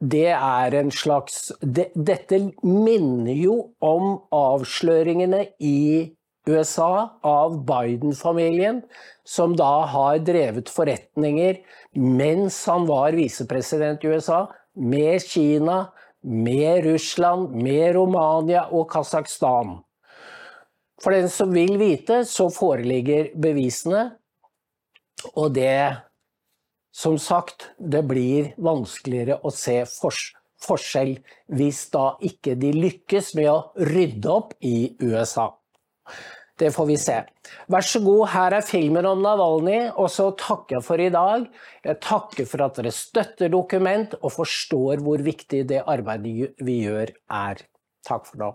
det 0.00 0.28
er 0.34 0.74
en 0.76 0.90
slags 0.92 1.52
det, 1.60 1.88
Dette 1.94 2.40
minner 2.62 3.36
jo 3.36 3.56
om 3.84 4.18
avsløringene 4.34 5.46
i 5.62 6.12
USA 6.46 7.18
av 7.26 7.56
Biden-familien, 7.66 8.82
som 9.26 9.56
da 9.58 9.86
har 9.90 10.20
drevet 10.22 10.70
forretninger 10.70 11.58
mens 11.96 12.60
han 12.70 12.86
var 12.86 13.16
visepresident 13.18 14.04
i 14.04 14.12
USA, 14.14 14.44
med 14.76 15.24
Kina, 15.24 15.86
med 16.26 16.84
Russland, 16.84 17.54
med 17.62 17.94
Romania 17.94 18.66
og 18.74 18.88
Kasakhstan. 18.90 19.78
For 21.02 21.14
den 21.14 21.28
som 21.30 21.52
vil 21.54 21.76
vite, 21.78 22.24
så 22.26 22.48
foreligger 22.52 23.30
bevisene, 23.38 24.08
og 25.34 25.54
det 25.56 26.02
som 26.96 27.18
sagt, 27.20 27.70
det 27.78 28.02
blir 28.08 28.54
vanskeligere 28.56 29.38
å 29.44 29.52
se 29.52 29.82
fors 29.90 30.30
forskjell 30.64 31.16
hvis 31.52 31.82
da 31.92 32.06
ikke 32.24 32.54
de 32.58 32.72
lykkes 32.72 33.34
med 33.36 33.50
å 33.52 33.84
rydde 33.84 34.32
opp 34.32 34.54
i 34.64 34.96
USA. 35.02 35.50
Det 36.56 36.70
får 36.72 36.86
vi 36.88 36.96
se. 36.96 37.16
Vær 37.68 37.84
så 37.84 38.00
god, 38.00 38.22
her 38.32 38.56
er 38.56 38.64
filmen 38.64 39.04
om 39.08 39.20
Navalny, 39.24 39.90
og 39.92 40.08
så 40.12 40.30
takker 40.40 40.78
jeg 40.78 40.86
for 40.86 41.02
i 41.04 41.10
dag. 41.12 41.44
Jeg 41.84 42.00
takker 42.04 42.48
for 42.48 42.64
at 42.64 42.80
dere 42.80 42.94
støtter 42.96 43.52
Dokument 43.52 44.16
og 44.22 44.32
forstår 44.38 45.04
hvor 45.04 45.24
viktig 45.24 45.66
det 45.68 45.84
arbeidet 45.84 46.54
vi 46.64 46.80
gjør 46.86 47.12
er. 47.28 47.60
Takk 48.08 48.30
for 48.30 48.40
nå. 48.40 48.54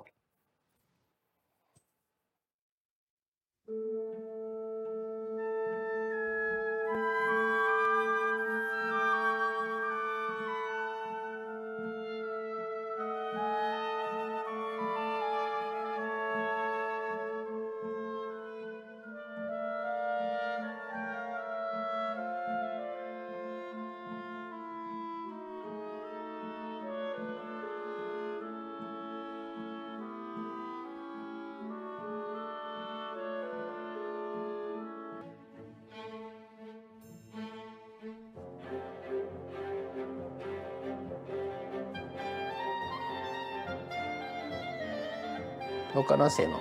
Kan 45.94 46.20
han 46.20 46.32
si 46.32 46.46
noe. 46.48 46.60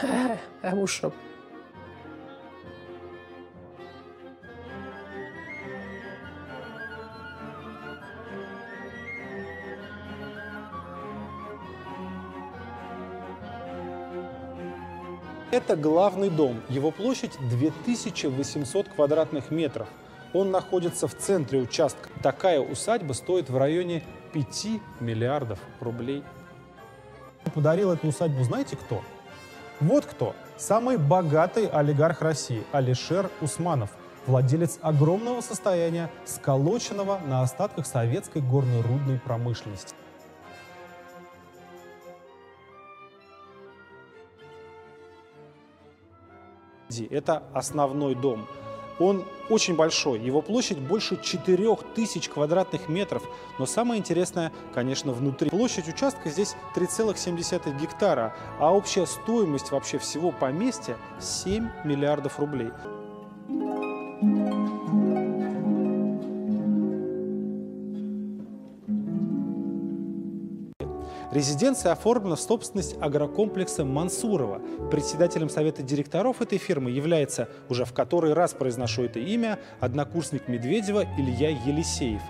Det 0.00 0.38
er 0.62 0.74
morsomt. 0.74 1.14
Это 15.50 15.76
главный 15.76 16.30
дом. 16.30 16.62
Его 16.68 16.90
площадь 16.90 17.32
2800 17.50 18.88
квадратных 18.88 19.50
метров. 19.50 19.88
Он 20.32 20.50
находится 20.50 21.08
в 21.08 21.16
центре 21.16 21.58
участка. 21.58 22.10
Такая 22.22 22.60
усадьба 22.60 23.14
стоит 23.14 23.48
в 23.48 23.56
районе 23.56 24.04
5 24.32 24.68
миллиардов 25.00 25.58
рублей. 25.80 26.22
Подарил 27.54 27.92
эту 27.92 28.08
усадьбу 28.08 28.44
знаете 28.44 28.76
кто? 28.76 29.02
Вот 29.80 30.04
кто. 30.04 30.34
Самый 30.56 30.98
богатый 30.98 31.66
олигарх 31.66 32.20
России 32.20 32.64
Алишер 32.72 33.30
Усманов. 33.40 33.90
Владелец 34.26 34.78
огромного 34.82 35.40
состояния, 35.40 36.10
сколоченного 36.26 37.18
на 37.26 37.42
остатках 37.42 37.86
советской 37.86 38.42
горно-рудной 38.42 39.18
промышленности. 39.18 39.94
Это 47.10 47.42
основной 47.54 48.14
дом. 48.14 48.46
Он 48.98 49.24
очень 49.48 49.76
большой, 49.76 50.18
его 50.18 50.42
площадь 50.42 50.78
больше 50.78 51.16
4000 51.20 52.28
квадратных 52.28 52.88
метров. 52.88 53.22
Но 53.58 53.66
самое 53.66 53.98
интересное, 53.98 54.52
конечно, 54.74 55.12
внутри. 55.12 55.50
Площадь 55.50 55.88
участка 55.88 56.30
здесь 56.30 56.54
3,7 56.74 57.78
гектара, 57.80 58.34
а 58.58 58.74
общая 58.74 59.06
стоимость 59.06 59.70
вообще 59.70 59.98
всего 59.98 60.30
поместья 60.30 60.96
7 61.20 61.68
миллиардов 61.84 62.38
рублей. 62.38 62.70
Резиденция 71.30 71.92
оформлена 71.92 72.36
в 72.36 72.40
собственность 72.40 72.96
агрокомплекса 73.00 73.84
Мансурова. 73.84 74.62
Председателем 74.90 75.50
совета 75.50 75.82
директоров 75.82 76.40
этой 76.40 76.56
фирмы 76.56 76.90
является, 76.90 77.48
уже 77.68 77.84
в 77.84 77.92
который 77.92 78.32
раз 78.32 78.54
произношу 78.54 79.02
это 79.02 79.18
имя, 79.18 79.58
однокурсник 79.78 80.48
Медведева 80.48 81.04
Илья 81.18 81.50
Елисеев. 81.50 82.22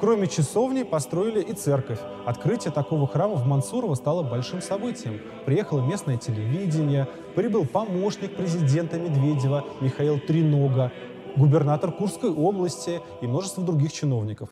Кроме 0.00 0.28
часовни, 0.28 0.84
построили 0.84 1.40
и 1.40 1.52
церковь. 1.52 1.98
Открытие 2.24 2.72
такого 2.72 3.06
храма 3.08 3.34
в 3.34 3.46
Мансурово 3.46 3.94
стало 3.94 4.22
большим 4.22 4.60
событием. 4.60 5.20
Приехало 5.44 5.84
местное 5.84 6.16
телевидение, 6.16 7.08
прибыл 7.34 7.64
помощник 7.64 8.36
президента 8.36 8.96
Медведева 8.96 9.64
Михаил 9.80 10.20
Тринога, 10.20 10.92
губернатор 11.38 11.92
Курской 11.92 12.30
области 12.30 13.00
и 13.22 13.26
множество 13.26 13.62
других 13.62 13.92
чиновников. 13.92 14.50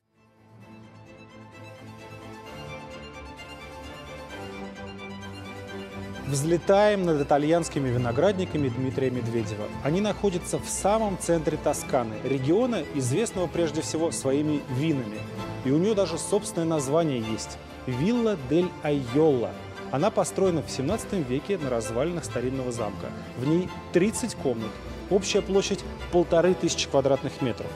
Взлетаем 6.27 7.05
над 7.05 7.21
итальянскими 7.21 7.89
виноградниками 7.89 8.69
Дмитрия 8.69 9.11
Медведева. 9.11 9.65
Они 9.85 10.01
находятся 10.01 10.59
в 10.59 10.69
самом 10.69 11.19
центре 11.19 11.57
Тосканы, 11.63 12.15
региона, 12.25 12.83
известного 12.95 13.47
прежде 13.47 13.81
всего 13.81 14.11
своими 14.11 14.61
винами. 14.71 15.19
И 15.65 15.71
у 15.71 15.79
нее 15.79 15.95
даже 15.95 16.19
собственное 16.19 16.67
название 16.67 17.21
есть– 17.21 17.59
Вилла 17.87 18.37
дель 18.51 18.69
Айолла. 18.83 19.51
Она 19.93 20.11
построена 20.11 20.63
в 20.63 20.71
17 20.71 21.29
веке 21.29 21.57
на 21.57 21.71
развалинах 21.71 22.25
старинного 22.25 22.73
замка. 22.73 23.07
В 23.39 23.47
ней 23.47 23.69
30 23.93 24.35
комнат, 24.35 24.73
Общая 25.11 25.41
площадь 25.41 25.85
полторы 26.13 26.55
тысячи 26.55 26.89
квадратных 26.89 27.41
метров. 27.43 27.71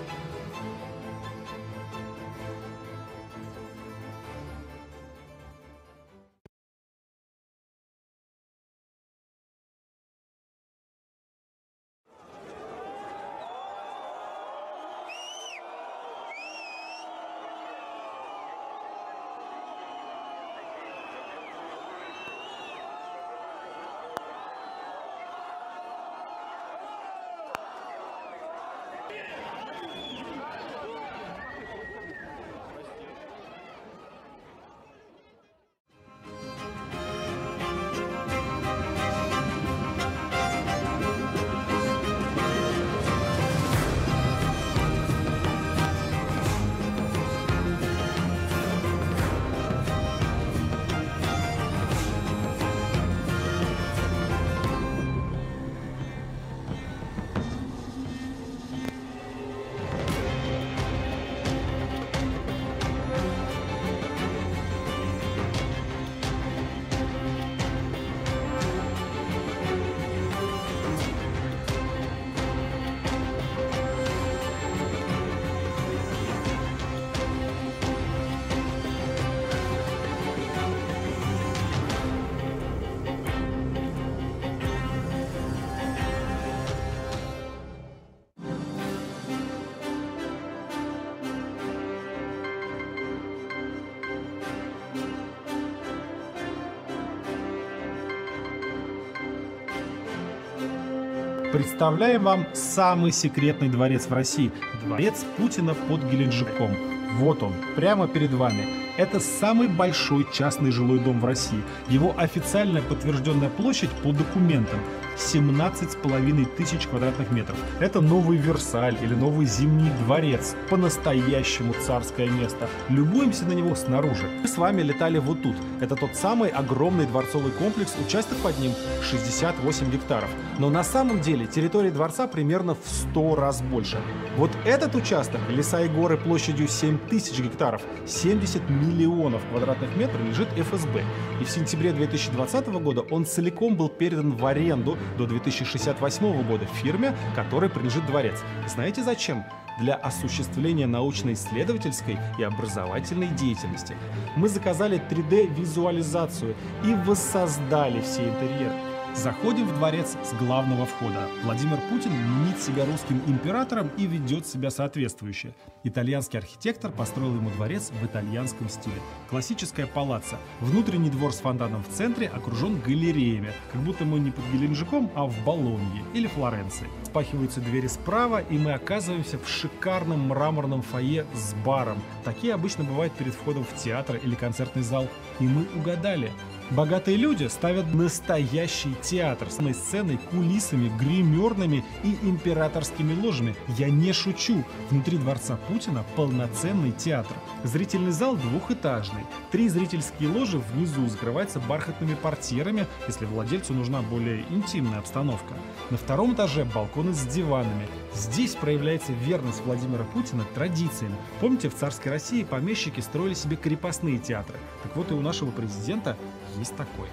Представляем 101.60 102.22
вам 102.22 102.46
самый 102.54 103.12
секретный 103.12 103.68
дворец 103.68 104.06
в 104.06 104.14
России. 104.14 104.50
Дворец 104.82 105.26
Путина 105.36 105.74
под 105.74 106.02
Геленджиком. 106.10 106.74
Вот 107.18 107.42
он, 107.42 107.52
прямо 107.76 108.08
перед 108.08 108.30
вами. 108.30 108.66
Это 108.96 109.20
самый 109.20 109.68
большой 109.68 110.26
частный 110.32 110.70
жилой 110.70 111.00
дом 111.00 111.20
в 111.20 111.24
России. 111.26 111.62
Его 111.90 112.14
официальная 112.16 112.80
подтвержденная 112.80 113.50
площадь 113.50 113.90
по 114.02 114.10
документам 114.10 114.80
17,5 115.20 116.56
тысяч 116.56 116.86
квадратных 116.86 117.30
метров. 117.30 117.56
Это 117.78 118.00
новый 118.00 118.38
Версаль 118.38 118.96
или 119.02 119.14
новый 119.14 119.46
Зимний 119.46 119.90
дворец. 120.04 120.56
По-настоящему 120.70 121.74
царское 121.86 122.28
место. 122.28 122.68
Любуемся 122.88 123.44
на 123.44 123.52
него 123.52 123.74
снаружи. 123.74 124.28
Мы 124.42 124.48
с 124.48 124.56
вами 124.56 124.82
летали 124.82 125.18
вот 125.18 125.42
тут. 125.42 125.56
Это 125.80 125.94
тот 125.94 126.16
самый 126.16 126.48
огромный 126.48 127.06
дворцовый 127.06 127.52
комплекс, 127.52 127.94
участок 128.04 128.38
под 128.38 128.58
ним 128.58 128.72
68 129.02 129.90
гектаров. 129.90 130.30
Но 130.58 130.70
на 130.70 130.82
самом 130.82 131.20
деле 131.20 131.46
территория 131.46 131.90
дворца 131.90 132.26
примерно 132.26 132.74
в 132.74 132.82
100 132.84 133.34
раз 133.36 133.62
больше. 133.62 133.98
Вот 134.36 134.50
этот 134.64 134.94
участок, 134.94 135.40
леса 135.50 135.82
и 135.82 135.88
горы 135.88 136.16
площадью 136.16 136.68
7 136.68 136.98
тысяч 137.08 137.38
гектаров, 137.40 137.82
70 138.06 138.70
миллионов 138.70 139.42
квадратных 139.50 139.94
метров 139.96 140.20
лежит 140.26 140.48
ФСБ. 140.56 141.04
И 141.40 141.44
в 141.44 141.50
сентябре 141.50 141.92
2020 141.92 142.68
года 142.68 143.02
он 143.10 143.26
целиком 143.26 143.76
был 143.76 143.88
передан 143.88 144.32
в 144.32 144.46
аренду 144.46 144.96
до 145.16 145.26
2068 145.26 146.46
года 146.46 146.66
фирме, 146.66 147.14
которой 147.34 147.70
принадлежит 147.70 148.06
дворец. 148.06 148.42
Знаете 148.66 149.02
зачем? 149.02 149.44
для 149.78 149.94
осуществления 149.94 150.86
научно-исследовательской 150.86 152.18
и 152.38 152.42
образовательной 152.42 153.28
деятельности. 153.28 153.96
Мы 154.36 154.48
заказали 154.48 155.00
3D-визуализацию 155.10 156.54
и 156.84 156.94
воссоздали 157.06 158.02
все 158.02 158.28
интерьеры. 158.28 158.89
Заходим 159.14 159.66
в 159.66 159.74
дворец 159.74 160.16
с 160.22 160.32
главного 160.34 160.86
входа. 160.86 161.26
Владимир 161.42 161.78
Путин 161.90 162.12
мнит 162.12 162.58
себя 162.58 162.84
русским 162.86 163.20
императором 163.26 163.90
и 163.96 164.06
ведет 164.06 164.46
себя 164.46 164.70
соответствующе. 164.70 165.52
Итальянский 165.82 166.38
архитектор 166.38 166.92
построил 166.92 167.34
ему 167.34 167.50
дворец 167.50 167.90
в 167.90 168.06
итальянском 168.06 168.68
стиле. 168.68 168.96
Классическая 169.28 169.86
палаца. 169.86 170.38
Внутренний 170.60 171.10
двор 171.10 171.32
с 171.32 171.40
фонтаном 171.40 171.82
в 171.82 171.88
центре 171.88 172.28
окружен 172.28 172.80
галереями, 172.80 173.52
как 173.72 173.82
будто 173.82 174.04
мы 174.04 174.20
не 174.20 174.30
под 174.30 174.44
Геленджиком, 174.52 175.10
а 175.14 175.26
в 175.26 175.44
Болонье 175.44 176.04
или 176.14 176.28
Флоренции. 176.28 176.86
Спахиваются 177.04 177.60
двери 177.60 177.88
справа, 177.88 178.40
и 178.40 178.56
мы 178.56 178.72
оказываемся 178.72 179.38
в 179.38 179.48
шикарном 179.48 180.28
мраморном 180.28 180.82
фойе 180.82 181.26
с 181.34 181.54
баром. 181.64 182.00
Такие 182.24 182.54
обычно 182.54 182.84
бывают 182.84 183.12
перед 183.14 183.34
входом 183.34 183.64
в 183.64 183.74
театр 183.82 184.20
или 184.22 184.36
концертный 184.36 184.82
зал. 184.82 185.08
И 185.40 185.44
мы 185.44 185.66
угадали. 185.74 186.30
Богатые 186.70 187.16
люди 187.16 187.46
ставят 187.48 187.92
настоящий 187.94 188.94
театр 189.02 189.48
с 189.50 189.58
сценой, 189.74 190.20
кулисами, 190.30 190.88
гримерными 191.00 191.84
и 192.04 192.16
императорскими 192.22 193.20
ложами. 193.20 193.56
Я 193.76 193.90
не 193.90 194.12
шучу. 194.12 194.64
Внутри 194.88 195.18
дворца 195.18 195.58
Путина 195.66 196.04
полноценный 196.14 196.92
театр. 196.92 197.36
Зрительный 197.64 198.12
зал 198.12 198.36
двухэтажный. 198.36 199.24
Три 199.50 199.68
зрительские 199.68 200.28
ложи 200.28 200.58
внизу 200.58 201.08
закрываются 201.08 201.58
бархатными 201.58 202.14
портьерами, 202.14 202.86
если 203.08 203.24
владельцу 203.24 203.74
нужна 203.74 204.00
более 204.02 204.44
интимная 204.50 205.00
обстановка. 205.00 205.54
На 205.90 205.96
втором 205.96 206.34
этаже 206.34 206.64
балконы 206.64 207.14
с 207.14 207.26
диванами. 207.26 207.88
Здесь 208.14 208.54
проявляется 208.54 209.12
верность 209.12 209.62
Владимира 209.64 210.04
Путина 210.04 210.44
традициям. 210.54 211.16
Помните, 211.40 211.68
в 211.68 211.74
царской 211.74 212.12
России 212.12 212.44
помещики 212.44 213.00
строили 213.00 213.34
себе 213.34 213.56
крепостные 213.56 214.18
театры. 214.18 214.56
Так 214.84 214.94
вот 214.96 215.10
и 215.10 215.14
у 215.14 215.20
нашего 215.20 215.50
президента 215.50 216.16
есть 216.60 216.76
такой. 216.76 217.08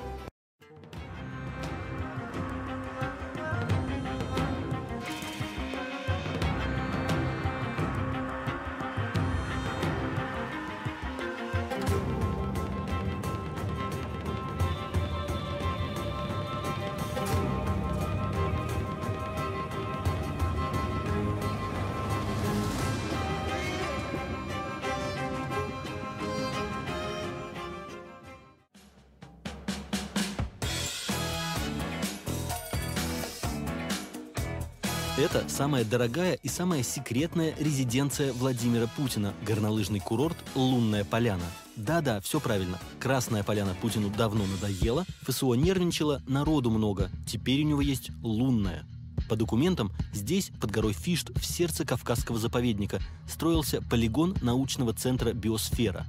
Самая 35.57 35.83
дорогая 35.83 36.33
и 36.35 36.47
самая 36.49 36.83
секретная 36.83 37.55
резиденция 37.57 38.31
Владимира 38.31 38.85
Путина– 38.85 39.33
горнолыжный 39.43 39.99
курорт 39.99 40.37
«Лунная 40.53 41.03
поляна». 41.03 41.45
Да-да, 41.75 42.21
все 42.21 42.39
правильно. 42.39 42.77
Красная 42.99 43.41
поляна 43.41 43.73
Путину 43.81 44.11
давно 44.11 44.45
надоела, 44.45 45.03
ФСО 45.23 45.55
нервничала, 45.55 46.21
народу 46.27 46.69
много. 46.69 47.09
Теперь 47.25 47.63
у 47.63 47.67
него 47.69 47.81
есть 47.81 48.11
лунная. 48.21 48.85
По 49.29 49.35
документам, 49.35 49.91
здесь, 50.13 50.51
под 50.61 50.69
горой 50.69 50.93
Фишт, 50.93 51.31
в 51.35 51.43
сердце 51.43 51.85
Кавказского 51.85 52.37
заповедника, 52.37 52.99
строился 53.27 53.81
полигон 53.81 54.35
научного 54.43 54.93
центра 54.93 55.33
«Биосфера». 55.33 56.05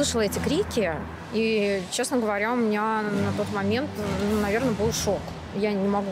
Услышала 0.00 0.22
эти 0.22 0.38
крики, 0.38 0.94
и, 1.34 1.82
честно 1.90 2.16
говоря, 2.16 2.52
у 2.52 2.56
меня 2.56 3.02
на 3.02 3.32
тот 3.36 3.52
момент, 3.54 3.90
ну, 4.32 4.40
наверное, 4.40 4.72
был 4.72 4.92
шок. 4.92 5.20
Я 5.54 5.72
не 5.72 5.88
могу 5.88 6.10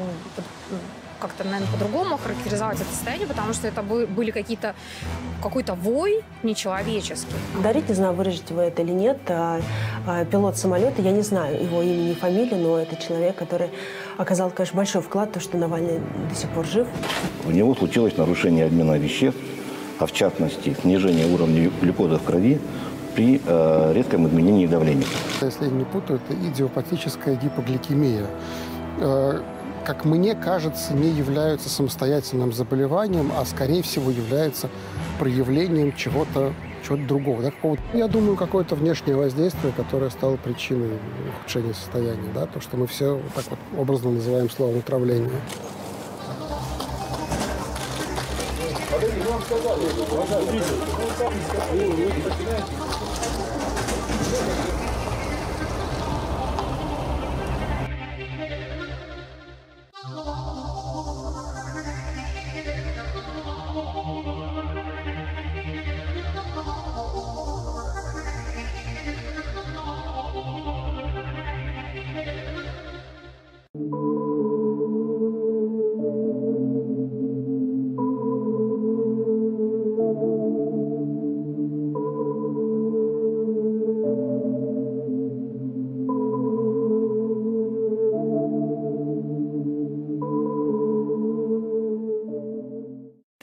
как-то, 1.20 1.45
наверное, 1.45 1.68
по-другому 1.72 2.18
характеризовать 2.18 2.76
это 2.80 2.91
состояние, 2.91 3.26
потому 3.26 3.55
что 3.55 3.66
это 3.66 3.82
были 3.82 4.30
какие-то 4.30 4.74
какой-то 5.43 5.74
вой 5.74 6.22
нечеловеческий. 6.43 7.34
Дарить, 7.62 7.89
не 7.89 7.95
знаю, 7.95 8.12
выразите 8.12 8.55
вы 8.55 8.62
это 8.62 8.82
или 8.82 8.93
нет, 8.93 9.18
а, 9.28 9.61
а, 10.07 10.24
пилот 10.24 10.59
самолета, 10.59 11.01
я 11.01 11.11
не 11.11 11.22
знаю 11.22 11.61
его 11.61 11.82
имени 11.82 12.11
и 12.11 12.14
фамилии, 12.14 12.55
но 12.55 12.78
это 12.78 12.95
человек, 12.97 13.36
который 13.36 13.70
оказал, 14.16 14.51
конечно, 14.51 14.76
большой 14.76 15.03
вклад, 15.03 15.32
то, 15.32 15.41
что 15.41 15.57
Навальный 15.57 16.01
до 16.28 16.34
сих 16.36 16.51
пор 16.51 16.66
жив. 16.66 16.86
У 17.47 17.51
него 17.51 17.74
случилось 17.74 18.16
нарушение 18.16 18.66
обмена 18.66 18.99
веществ, 18.99 19.41
а 19.99 20.07
в 20.07 20.12
частности 20.12 20.76
снижение 20.82 21.26
уровня 21.26 21.70
глюкозы 21.80 22.16
в 22.16 22.22
крови 22.22 22.61
при 23.18 23.40
э, 23.44 23.92
резком 23.94 24.28
изменении 24.28 24.68
давления. 24.68 25.04
Если 25.40 25.64
я 25.64 25.70
не 25.72 25.84
путаю, 25.84 26.20
это 26.24 26.38
идиопатическая 26.40 27.34
гипогликемия. 27.34 28.26
Э, 29.00 29.40
как 29.84 30.04
мне 30.04 30.36
кажется, 30.36 30.94
не 30.94 31.10
являются 31.10 31.68
самостоятельным 31.68 32.52
заболеванием, 32.52 33.32
а 33.36 33.44
скорее 33.44 33.82
всего 33.82 34.12
является 34.12 34.70
проявлением 35.18 35.96
чего-то 35.96 36.52
чего-то 36.86 37.02
другого. 37.08 37.42
Да, 37.42 37.50
какого 37.50 37.76
я 37.92 38.06
думаю, 38.06 38.36
какое-то 38.36 38.76
внешнее 38.76 39.16
воздействие, 39.16 39.72
которое 39.76 40.10
стало 40.10 40.36
причиной 40.36 40.92
ухудшения 41.30 41.74
состояния. 41.74 42.30
Да, 42.32 42.46
то, 42.46 42.60
что 42.60 42.76
мы 42.76 42.86
все 42.86 43.20
так 43.34 43.46
вот 43.50 43.58
образно 43.76 44.12
называем 44.12 44.48
словом 44.48 44.78
отравление. 44.78 45.40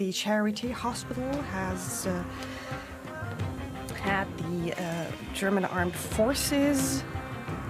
The 0.06 0.12
charity 0.12 0.70
hospital 0.70 1.32
has 1.41 2.06
uh, 2.06 2.24
had 4.03 4.28
the 4.38 4.72
uh, 4.80 5.06
German 5.34 5.66
armed 5.66 5.95
forces 5.95 7.03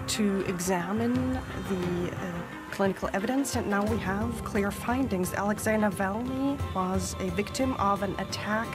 to 0.07 0.43
examine 0.45 1.39
the 1.69 2.11
uh, 2.11 2.33
clinical 2.71 3.09
evidence, 3.13 3.55
and 3.55 3.69
now 3.69 3.85
we 3.85 3.97
have 3.99 4.43
clear 4.43 4.69
findings. 4.69 5.33
Alexei 5.37 5.75
Navalny 5.75 6.59
was 6.75 7.15
a 7.21 7.29
victim 7.31 7.73
of 7.75 8.03
an 8.03 8.13
attack 8.19 8.67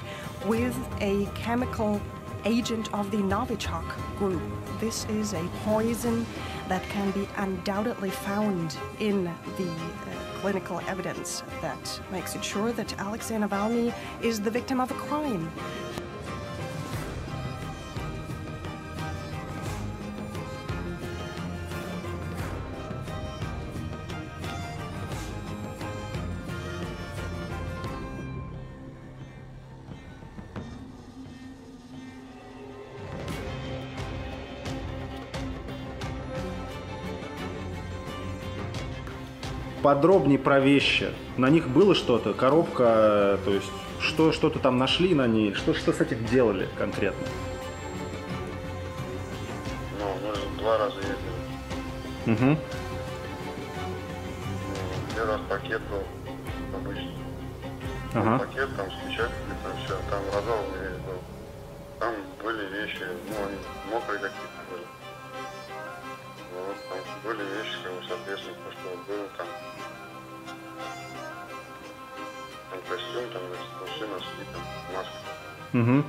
with 0.46 0.76
a 1.02 1.26
chemical 1.34 2.00
agent 2.46 2.90
of 2.94 3.10
the 3.10 3.18
Novichok 3.18 3.84
group. 4.16 4.40
This 4.80 5.04
is 5.10 5.34
a 5.34 5.44
poison 5.64 6.24
that 6.68 6.82
can 6.84 7.10
be 7.10 7.28
undoubtedly 7.36 8.08
found 8.10 8.78
in 9.00 9.24
the 9.58 9.70
uh, 9.70 10.29
clinical 10.40 10.80
evidence 10.88 11.42
that 11.60 12.00
makes 12.10 12.34
it 12.34 12.42
sure 12.42 12.72
that 12.72 12.98
Alexei 12.98 13.34
Navalny 13.36 13.92
is 14.22 14.40
the 14.40 14.50
victim 14.50 14.80
of 14.80 14.90
a 14.90 14.94
crime. 14.94 15.52
Подробнее 39.82 40.38
про 40.38 40.60
вещи. 40.60 41.10
На 41.36 41.48
них 41.48 41.68
было 41.68 41.94
что-то? 41.94 42.34
Коробка, 42.34 43.38
то 43.44 43.50
есть 43.50 43.70
что, 43.98 44.32
что-то 44.32 44.58
там 44.58 44.78
нашли 44.78 45.14
на 45.14 45.26
ней? 45.26 45.54
Что, 45.54 45.74
что 45.74 45.92
с 45.92 46.00
этим 46.00 46.24
делали 46.26 46.68
конкретно? 46.76 47.26
Ну, 49.98 50.28
мы 50.28 50.34
же 50.34 50.42
два 50.58 50.78
раза 50.78 50.96
ездили. 50.96 52.52
Угу. 52.52 52.58
Первый 55.14 55.32
раз 55.32 55.40
пакет 55.48 55.80
был 55.90 56.02
обычный. 56.78 57.14
Ага. 58.14 58.38
Угу. 75.72 76.04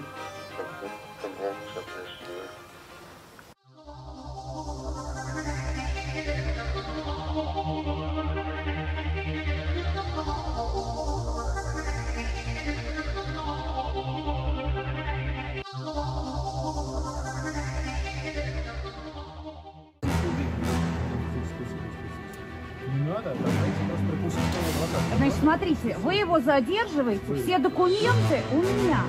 Значит, 25.17 25.35
смотрите, 25.39 25.97
вы 25.99 26.15
его 26.15 26.39
задерживаете, 26.39 27.21
все 27.43 27.59
документы 27.59 28.41
у 28.51 28.57
меня. 28.57 29.03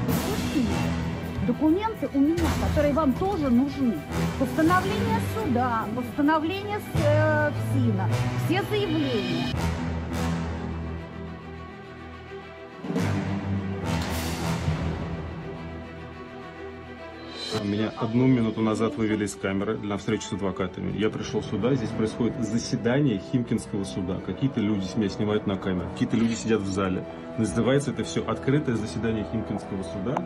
Меня. 0.62 1.46
Документы 1.46 2.08
у 2.14 2.20
меня, 2.20 2.44
которые 2.68 2.94
вам 2.94 3.12
тоже 3.14 3.50
нужны. 3.50 3.98
Постановление 4.38 5.18
суда, 5.34 5.86
постановление 5.96 6.80
э, 7.04 7.50
все 8.46 8.62
заявления. 8.70 9.52
Меня 17.64 17.92
одну 17.96 18.26
минуту 18.26 18.60
назад 18.60 18.96
вывели 18.96 19.24
из 19.24 19.34
камеры 19.34 19.78
на 19.78 19.96
встречу 19.96 20.24
с 20.24 20.32
адвокатами. 20.32 20.96
Я 20.96 21.10
пришел 21.10 21.42
сюда, 21.42 21.74
здесь 21.74 21.90
происходит 21.90 22.34
заседание 22.40 23.20
Химкинского 23.30 23.84
суда. 23.84 24.20
Какие-то 24.24 24.60
люди 24.60 24.86
меня 24.96 25.08
снимают 25.08 25.46
на 25.46 25.56
камеру, 25.56 25.88
какие-то 25.92 26.16
люди 26.16 26.34
сидят 26.34 26.60
в 26.60 26.70
зале. 26.70 27.04
Называется 27.38 27.90
это 27.90 28.04
все 28.04 28.24
открытое 28.26 28.76
заседание 28.76 29.26
Химкинского 29.30 29.82
суда 29.82 30.22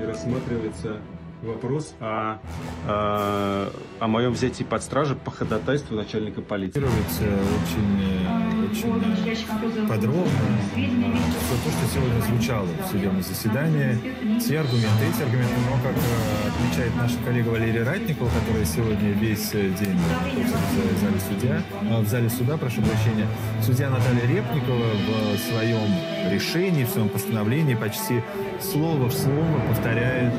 и 0.00 0.04
рассматривается 0.04 0.98
вопрос 1.42 1.94
о, 2.00 2.38
о, 2.86 3.72
о 3.98 4.06
моем 4.06 4.32
взятии 4.32 4.64
под 4.64 4.82
стражу 4.82 5.16
по 5.16 5.30
ходатайству 5.30 5.96
начальника 5.96 6.42
полиции. 6.42 6.80
очень, 6.80 8.39
очень 8.70 9.86
подробно 9.88 10.26
все 10.74 11.56
то, 11.64 11.70
что 11.70 11.94
сегодня 11.94 12.20
звучало 12.20 12.66
в 12.66 12.90
судебном 12.90 13.22
заседании, 13.22 13.98
те 14.40 14.60
аргументы, 14.60 15.06
эти 15.12 15.22
аргументы, 15.22 15.54
но 15.68 15.76
как 15.82 15.96
э, 15.96 16.48
отмечает 16.48 16.96
наша 16.96 17.16
коллега 17.24 17.48
Валерия 17.48 17.82
Ратникова, 17.82 18.28
которая 18.28 18.64
сегодня 18.64 19.10
весь 19.10 19.50
э, 19.54 19.70
день 19.70 19.98
в 19.98 21.00
зале 21.00 21.20
судья, 21.28 21.62
э, 21.82 22.00
в 22.00 22.08
зале 22.08 22.30
суда, 22.30 22.56
прошу 22.56 22.82
прощения, 22.82 23.26
судья 23.62 23.90
Наталья 23.90 24.22
Репникова 24.26 24.86
в 25.34 25.38
своем 25.38 26.30
решении, 26.30 26.84
в 26.84 26.90
своем 26.90 27.08
постановлении 27.08 27.74
почти 27.74 28.22
слово 28.60 29.06
в 29.06 29.12
слово 29.12 29.60
повторяет 29.68 30.34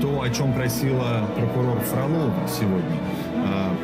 то, 0.00 0.22
о 0.22 0.30
чем 0.30 0.52
просила 0.52 1.28
прокурор 1.36 1.78
Фролова 1.80 2.34
сегодня. 2.48 2.98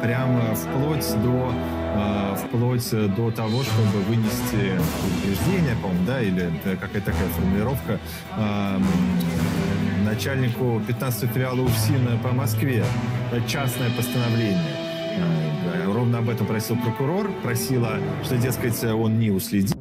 Прямо 0.02 0.54
вплоть 0.54 1.06
до 1.22 1.54
э, 1.94 2.36
вплоть 2.44 2.90
до 2.90 3.30
того, 3.30 3.62
чтобы 3.62 4.02
вынести 4.08 4.76
предупреждение, 5.00 5.76
по-моему, 5.80 6.04
да, 6.06 6.20
или 6.20 6.50
какая-то 6.64 7.12
такая 7.12 7.28
формулировка 7.28 8.00
э, 8.36 8.78
начальнику 10.04 10.82
15 10.86 11.30
филиала 11.30 11.60
УФСИНа 11.60 12.18
по 12.22 12.32
Москве 12.32 12.84
частное 13.46 13.90
постановление. 13.90 14.76
Э, 15.16 15.92
Ровно 15.92 16.18
об 16.18 16.28
этом 16.28 16.46
просил 16.46 16.76
прокурор, 16.76 17.30
просила, 17.42 17.98
что, 18.24 18.36
дескать, 18.36 18.82
он 18.84 19.18
не 19.18 19.30
уследил. 19.30 19.71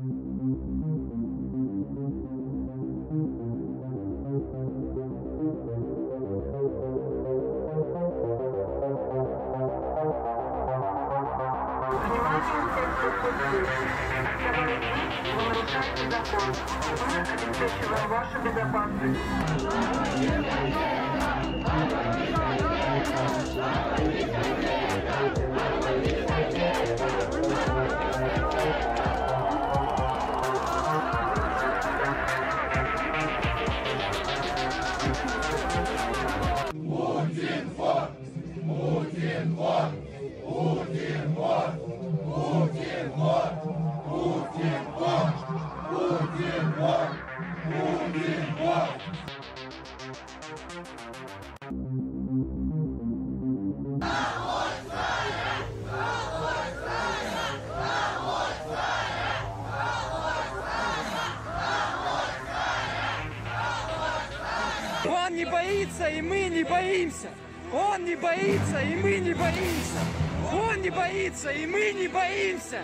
Боится, 71.31 71.51
и 71.51 71.65
мы 71.65 71.91
не 71.93 72.07
боимся. 72.07 72.83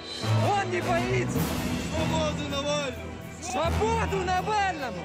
Он 0.50 0.72
не 0.72 0.82
боится. 0.82 1.40
Свободу 1.96 2.48
Навальному! 2.50 3.04
Свободу 3.42 4.18
Навальному! 4.26 5.04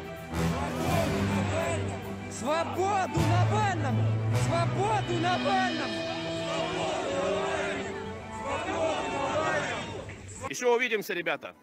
Свободу 2.30 3.20
Навальному! 3.20 4.03
Свободу 4.47 5.20
Навальному! 5.20 5.95
Еще 10.49 10.66
увидимся, 10.66 11.14
ребята. 11.14 11.55